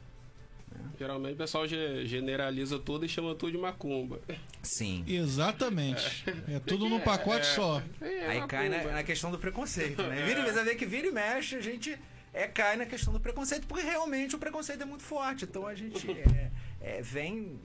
[0.98, 4.20] Geralmente o pessoal generaliza tudo e chama tudo de macumba.
[4.62, 5.04] Sim.
[5.08, 6.24] Exatamente.
[6.48, 7.82] É, é tudo num pacote é, só.
[8.02, 10.24] É, Aí cai na, na, questão do preconceito, né?
[10.26, 10.64] Vira, é.
[10.64, 11.98] vê que vira e mexe, a gente
[12.34, 15.46] é, cai na questão do preconceito, porque realmente o preconceito é muito forte.
[15.46, 16.52] Então a gente é,
[16.82, 17.60] é, vem.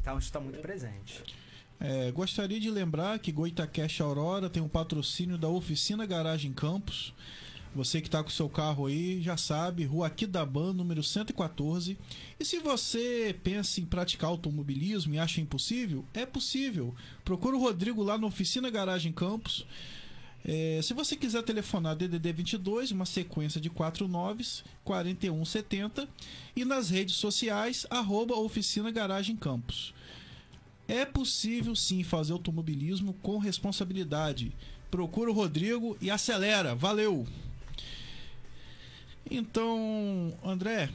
[0.00, 1.22] Então, isso está muito presente.
[1.80, 7.14] É, gostaria de lembrar que Goitacast Aurora tem um patrocínio da Oficina Garagem Campos.
[7.74, 11.98] Você que está com o seu carro aí já sabe, Rua Aquidaban, número 114.
[12.38, 16.94] E se você pensa em praticar automobilismo e acha impossível, é possível.
[17.24, 19.66] Procura o Rodrigo lá na Oficina Garagem Campos.
[20.44, 24.44] É, se você quiser telefonar DDD 22, uma sequência de 49
[24.84, 26.08] 4170
[26.56, 29.92] e nas redes sociais arroba Oficina Garagem Campos.
[30.86, 34.52] É possível sim fazer automobilismo com responsabilidade.
[34.90, 36.74] Procura o Rodrigo e acelera.
[36.74, 37.26] Valeu!
[39.30, 40.90] Então, André,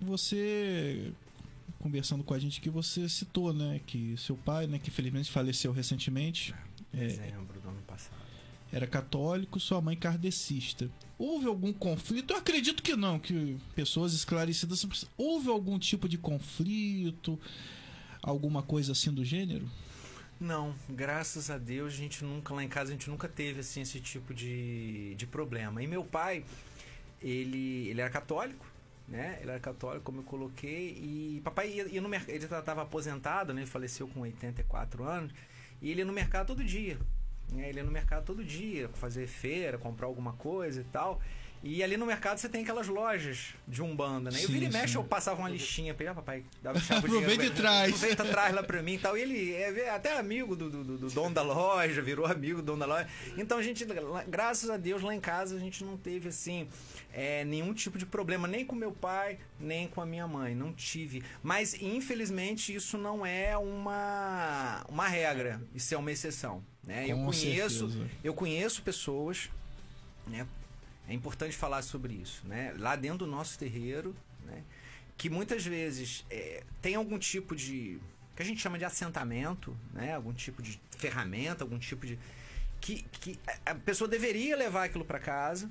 [0.00, 1.12] você
[1.80, 5.72] conversando com a gente que você citou, né, que seu pai, né, que felizmente faleceu
[5.72, 6.54] recentemente,
[6.92, 8.20] é, dezembro do ano passado.
[8.72, 10.88] Era católico, sua mãe kardecista.
[11.18, 12.32] Houve algum conflito?
[12.32, 14.86] Eu acredito que não, que pessoas esclarecidas.
[15.16, 17.38] Houve algum tipo de conflito?
[18.22, 19.68] Alguma coisa assim do gênero?
[20.38, 23.80] Não, graças a Deus a gente nunca, lá em casa, a gente nunca teve assim,
[23.80, 25.82] esse tipo de, de problema.
[25.82, 26.44] E meu pai,
[27.22, 28.64] ele, ele era católico,
[29.08, 29.38] né?
[29.40, 33.52] Ele era católico, como eu coloquei, e papai ia, ia no mercado, ele estava aposentado,
[33.52, 33.62] né?
[33.62, 35.32] Ele faleceu com 84 anos,
[35.82, 36.98] e ele ia no mercado todo dia.
[37.52, 37.68] Né?
[37.68, 41.20] Ele ia no mercado todo dia, fazer feira, comprar alguma coisa e tal.
[41.62, 44.38] E ali no mercado você tem aquelas lojas de Umbanda, né?
[44.38, 47.06] Sim, eu vira e mexe, eu passava uma listinha pra ele, ah, papai, dava chave
[47.06, 47.94] Aproveita e traz.
[47.94, 49.16] Aproveita, traz lá pra mim e tal.
[49.16, 52.80] E ele é até amigo do, do, do, dono da loja, virou amigo do dono
[52.80, 53.06] da loja.
[53.36, 53.86] Então a gente,
[54.26, 56.66] graças a Deus, lá em casa a gente não teve assim.
[57.12, 60.54] É, nenhum tipo de problema, nem com meu pai, nem com a minha mãe.
[60.54, 61.22] Não tive.
[61.42, 65.60] Mas, infelizmente, isso não é uma, uma regra.
[65.74, 66.62] Isso é uma exceção.
[66.82, 67.06] Né?
[67.08, 69.50] eu conheço, eu conheço pessoas,
[70.26, 70.46] né?
[71.06, 72.74] É importante falar sobre isso, né?
[72.78, 74.62] Lá dentro do nosso terreiro, né?
[75.16, 77.98] Que muitas vezes é, tem algum tipo de
[78.34, 80.14] que a gente chama de assentamento, né?
[80.14, 82.18] Algum tipo de ferramenta, algum tipo de
[82.80, 85.70] que, que a pessoa deveria levar aquilo para casa,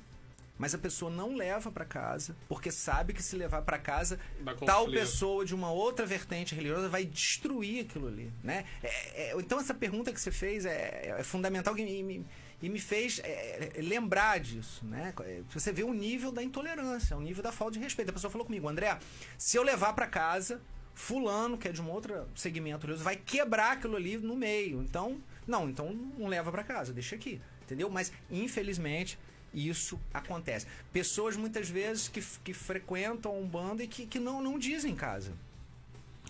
[0.60, 4.20] mas a pessoa não leva para casa porque sabe que se levar para casa
[4.66, 8.66] tal pessoa de uma outra vertente religiosa vai destruir aquilo ali, né?
[8.84, 12.26] É, é, então essa pergunta que você fez é, é fundamental que me,
[12.62, 15.14] e me fez é, é, lembrar disso, né?
[15.50, 18.10] Você vê o nível da intolerância, o nível da falta de respeito.
[18.10, 19.00] A pessoa falou comigo, André,
[19.38, 20.62] se eu levar para casa
[20.94, 24.82] fulano, que é de um outro segmento religioso, vai quebrar aquilo ali no meio.
[24.82, 27.90] Então, não, então não leva para casa, deixa aqui, entendeu?
[27.90, 29.18] Mas, infelizmente,
[29.54, 30.68] isso acontece.
[30.94, 34.96] Pessoas, muitas vezes, que, que frequentam um bando e que, que não, não dizem em
[34.96, 35.34] casa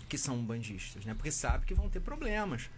[0.08, 1.14] que são bandistas, né?
[1.14, 2.68] Porque sabe que vão ter problemas,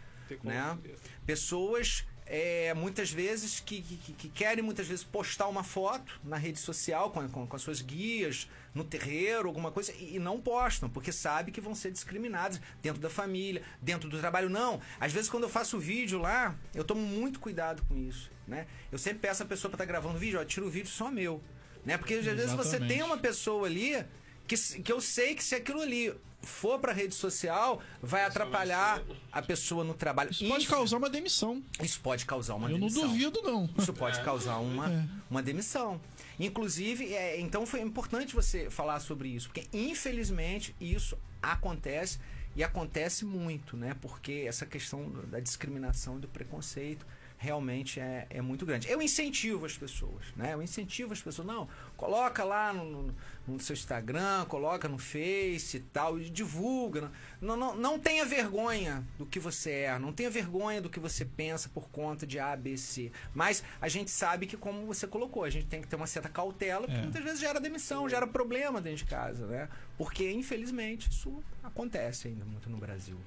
[0.44, 0.78] né?
[1.24, 6.58] Pessoas é, muitas vezes que, que, que, querem muitas vezes postar uma foto na rede
[6.58, 10.88] social com, com, com as suas guias no terreiro, alguma coisa, e, e, não postam,
[10.88, 14.48] porque sabe que vão ser discriminados dentro da família, dentro do trabalho.
[14.48, 18.66] Não, às vezes quando eu faço vídeo lá, eu tomo muito cuidado com isso, né?
[18.90, 21.10] Eu sempre peço a pessoa para estar tá gravando vídeo, ó, tira o vídeo só
[21.10, 21.42] meu,
[21.84, 21.98] né?
[21.98, 24.02] Porque às vezes você tem uma pessoa ali
[24.46, 29.40] que, que eu sei que se aquilo ali for para rede social, vai atrapalhar a
[29.40, 30.30] pessoa no trabalho.
[30.30, 31.62] Isso, isso, pode causar uma demissão.
[31.80, 33.02] Isso pode causar uma Eu demissão.
[33.02, 33.70] Eu não duvido, não.
[33.78, 34.22] Isso pode é.
[34.22, 35.04] causar uma, é.
[35.30, 36.00] uma demissão.
[36.38, 42.18] Inclusive, é, então foi importante você falar sobre isso, porque infelizmente isso acontece
[42.54, 43.96] e acontece muito, né?
[44.00, 47.06] Porque essa questão da discriminação e do preconceito
[47.42, 48.88] realmente é, é muito grande.
[48.88, 50.54] Eu incentivo as pessoas, né?
[50.54, 53.12] Eu incentivo as pessoas, não, coloca lá no,
[53.48, 57.10] no seu Instagram, coloca no Face e tal, e divulga.
[57.40, 61.24] Não, não, não tenha vergonha do que você é, não tenha vergonha do que você
[61.24, 63.10] pensa por conta de A, B, C.
[63.34, 66.28] Mas a gente sabe que, como você colocou, a gente tem que ter uma certa
[66.28, 67.02] cautela, porque é.
[67.02, 69.68] muitas vezes gera demissão, gera problema dentro de casa, né?
[69.98, 73.18] Porque, infelizmente, isso acontece ainda muito no Brasil.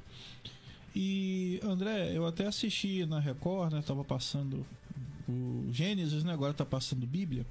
[0.96, 3.84] E, André, eu até assisti na Record, né?
[3.86, 4.66] Tava passando
[5.28, 6.32] o Gênesis, né?
[6.32, 7.46] Agora tá passando Bíblia.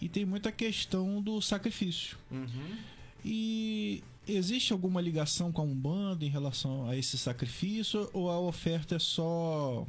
[0.00, 2.18] E tem muita questão do sacrifício.
[2.30, 2.76] Uhum.
[3.24, 8.10] E existe alguma ligação com a Umbanda em relação a esse sacrifício?
[8.12, 9.86] Ou a oferta é só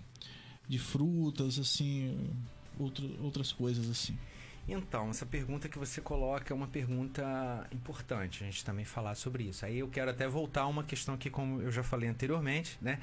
[0.67, 2.17] de frutas, assim,
[2.79, 4.17] outro, outras coisas assim?
[4.67, 9.43] Então, essa pergunta que você coloca é uma pergunta importante, a gente também falar sobre
[9.43, 9.65] isso.
[9.65, 12.99] Aí eu quero até voltar a uma questão que, como eu já falei anteriormente, né?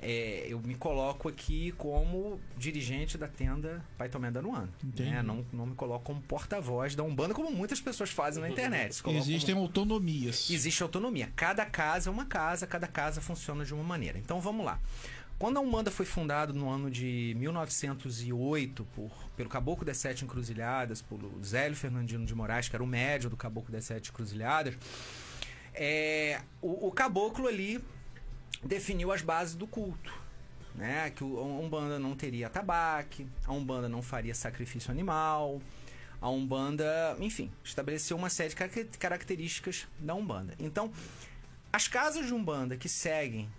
[0.00, 4.40] É, eu me coloco aqui como dirigente da tenda Pai Tomé da
[5.10, 5.22] Né?
[5.22, 9.02] Não, não me coloco como porta-voz da Umbanda, como muitas pessoas fazem na internet.
[9.06, 9.66] Existem como...
[9.66, 10.50] autonomias.
[10.50, 11.32] Existe autonomia.
[11.34, 14.18] Cada casa é uma casa, cada casa funciona de uma maneira.
[14.18, 14.78] Então vamos lá.
[15.38, 21.02] Quando a Umbanda foi fundada no ano de 1908 por, pelo Caboclo das Sete Encruzilhadas,
[21.02, 24.74] por Zélio Fernandino de Moraes, que era o médio do Caboclo das Sete Encruzilhadas,
[25.74, 27.84] é, o, o caboclo ali
[28.64, 30.10] definiu as bases do culto.
[30.74, 31.10] Né?
[31.10, 35.60] Que a Umbanda não teria tabaque, a Umbanda não faria sacrifício animal,
[36.18, 40.54] a Umbanda, enfim, estabeleceu uma série de características da Umbanda.
[40.58, 40.90] Então,
[41.70, 43.50] as casas de Umbanda que seguem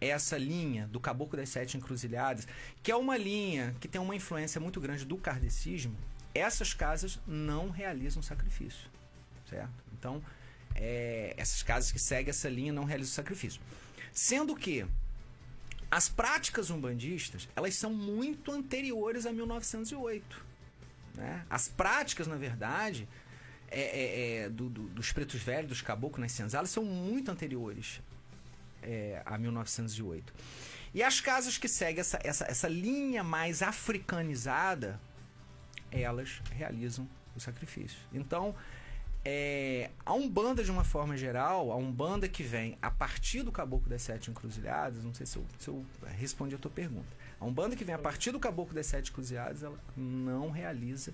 [0.00, 2.46] essa linha do Caboclo das Sete Encruzilhadas,
[2.82, 5.96] que é uma linha que tem uma influência muito grande do kardecismo,
[6.34, 8.88] essas casas não realizam sacrifício,
[9.48, 9.72] certo?
[9.92, 10.22] Então,
[10.74, 13.60] é, essas casas que seguem essa linha não realizam sacrifício.
[14.12, 14.86] Sendo que
[15.90, 20.46] as práticas umbandistas, elas são muito anteriores a 1908.
[21.14, 21.44] Né?
[21.48, 23.08] As práticas, na verdade,
[23.70, 28.00] é, é, é, do, do, dos pretos velhos, dos caboclos nas senzalas, são muito anteriores
[28.82, 30.32] é, a 1908.
[30.94, 35.00] E as casas que seguem essa, essa, essa linha mais africanizada,
[35.90, 37.98] elas realizam o sacrifício.
[38.12, 38.54] Então,
[39.24, 43.88] é, a Umbanda, de uma forma geral, a Umbanda que vem a partir do Caboclo
[43.88, 45.84] das Sete Encruzilhadas, não sei se eu, se eu
[46.16, 47.16] respondi a tua pergunta.
[47.40, 51.12] A Umbanda que vem a partir do Caboclo das Sete Encruzilhadas, ela não realiza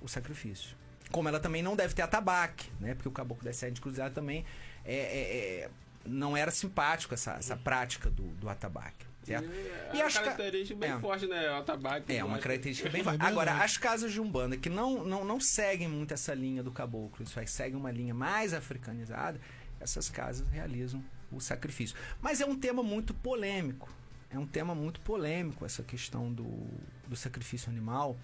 [0.00, 0.76] o sacrifício.
[1.10, 2.94] Como ela também não deve ter atabaque, né?
[2.94, 4.44] Porque o Caboclo das Sete Encruzilhadas também
[4.84, 5.70] é, é, é
[6.04, 9.06] não era simpático essa, essa prática do, do atabaque.
[9.22, 9.48] Certo?
[9.92, 11.50] E, e é uma característica bem é, forte, né?
[11.50, 12.12] O atabaque.
[12.12, 13.22] É, uma característica bem forte.
[13.22, 17.22] Agora, as casas de Umbanda que não, não, não seguem muito essa linha do caboclo,
[17.22, 19.40] isso aí, seguem uma linha mais africanizada,
[19.78, 21.96] essas casas realizam o sacrifício.
[22.20, 23.88] Mas é um tema muito polêmico.
[24.30, 26.66] É um tema muito polêmico essa questão do,
[27.06, 28.16] do sacrifício animal.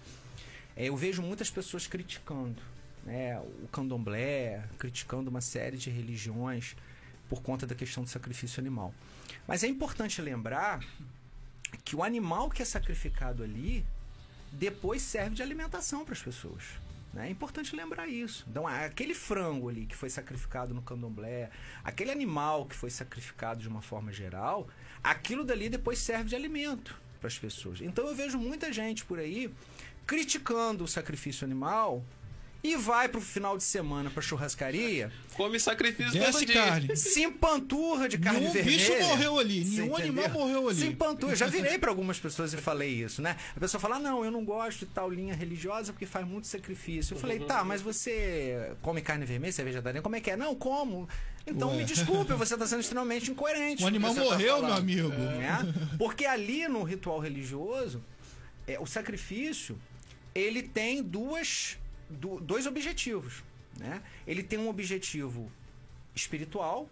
[0.75, 2.61] É, eu vejo muitas pessoas criticando
[3.05, 6.75] né, o candomblé, criticando uma série de religiões
[7.29, 8.93] por conta da questão do sacrifício animal.
[9.47, 10.83] Mas é importante lembrar
[11.83, 13.85] que o animal que é sacrificado ali
[14.51, 16.63] depois serve de alimentação para as pessoas.
[17.13, 17.27] Né?
[17.27, 18.45] É importante lembrar isso.
[18.49, 21.49] Então, aquele frango ali que foi sacrificado no candomblé,
[21.83, 24.67] aquele animal que foi sacrificado de uma forma geral,
[25.03, 27.81] aquilo dali depois serve de alimento para as pessoas.
[27.81, 29.53] Então, eu vejo muita gente por aí
[30.05, 32.03] criticando o sacrifício animal
[32.63, 36.95] e vai pro final de semana pra churrascaria, Come sacrifício Desce todo carne.
[36.97, 38.77] se empanturra de carne Nenhum vermelha.
[38.77, 40.79] bicho morreu ali, nenhum animal morreu ali.
[40.79, 41.31] Se empanturra.
[41.33, 43.37] Eu já virei pra algumas pessoas e falei isso, né?
[43.55, 47.13] A pessoa fala: "Não, eu não gosto de tal linha religiosa porque faz muito sacrifício".
[47.13, 50.01] Eu falei: "Tá, mas você come carne vermelha, você é vegetariano?
[50.03, 51.07] Como é que é?" "Não, como".
[51.45, 51.77] Então Ué.
[51.77, 53.83] me desculpe, você está sendo extremamente incoerente.
[53.83, 54.83] O animal tá morreu, falando.
[54.83, 55.09] meu amigo.
[55.09, 55.73] Né?
[55.97, 58.03] Porque ali no ritual religioso,
[58.67, 59.79] é, o sacrifício
[60.35, 61.77] ele tem duas,
[62.09, 63.43] du- dois objetivos.
[63.77, 64.01] Né?
[64.25, 65.51] Ele tem um objetivo
[66.15, 66.89] espiritual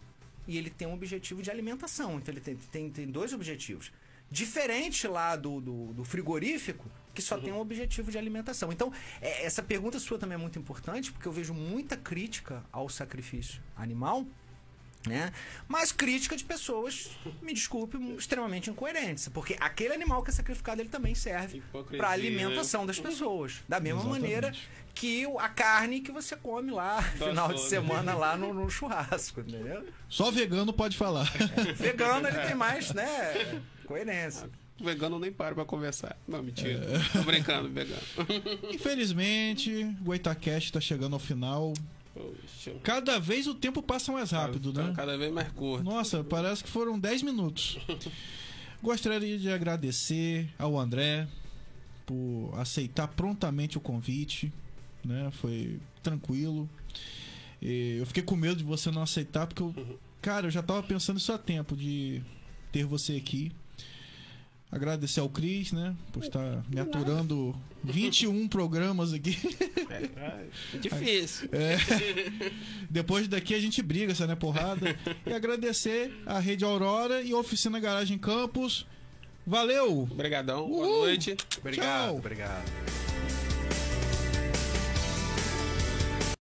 [0.47, 2.18] e ele tem um objetivo de alimentação.
[2.18, 3.91] Então ele tem, tem, tem dois objetivos.
[4.30, 8.72] Diferente lá do, do, do frigorífico, que só tem um objetivo de alimentação.
[8.72, 8.91] Então,
[9.22, 13.61] é, essa pergunta sua também é muito importante, porque eu vejo muita crítica ao sacrifício
[13.76, 14.26] animal
[15.07, 15.32] né?
[15.68, 17.11] Mas crítica de pessoas,
[17.41, 21.61] me desculpe, extremamente incoerentes, porque aquele animal que é sacrificado ele também serve
[21.95, 24.22] para alimentação das pessoas, da mesma Exatamente.
[24.22, 24.51] maneira
[24.95, 27.69] que o- a carne que você come lá final de fome.
[27.69, 29.85] semana lá no, no churrasco, entendeu?
[30.09, 31.25] Só vegano pode falar.
[31.75, 34.49] Vegano ele tem mais, né, coerência.
[34.81, 36.17] Vegano nem para pra conversar.
[36.27, 36.81] Não, mentira.
[37.13, 38.01] Tô brincando, vegano.
[38.73, 41.73] Infelizmente, o Goitacast tá chegando ao final.
[42.13, 42.73] Poxa.
[42.83, 44.93] Cada vez o tempo passa mais rápido, Tá né?
[44.95, 45.83] Cada vez mais curto.
[45.83, 47.77] Nossa, parece que foram 10 minutos.
[48.81, 51.27] Gostaria de agradecer ao André
[52.05, 54.51] por aceitar prontamente o convite,
[55.06, 55.30] né?
[55.39, 56.70] Foi tranquilo.
[57.62, 60.84] E Eu fiquei com medo de você não aceitar, porque eu, cara, eu já tava
[60.84, 62.22] pensando isso há tempo de
[62.72, 63.51] ter você aqui.
[64.72, 65.95] Agradecer ao Cris, né?
[66.12, 69.38] Por estar me aturando 21 programas aqui.
[69.89, 71.49] É difícil.
[72.89, 74.97] Depois daqui a gente briga, essa né, porrada.
[75.26, 78.86] E agradecer a Rede Aurora e a Oficina Garagem Campos.
[79.47, 80.10] Valeu!
[80.12, 80.68] Obrigadão.
[80.68, 81.38] Boa noite.
[81.60, 82.18] Obrigado, Tchau.
[82.18, 83.05] obrigado.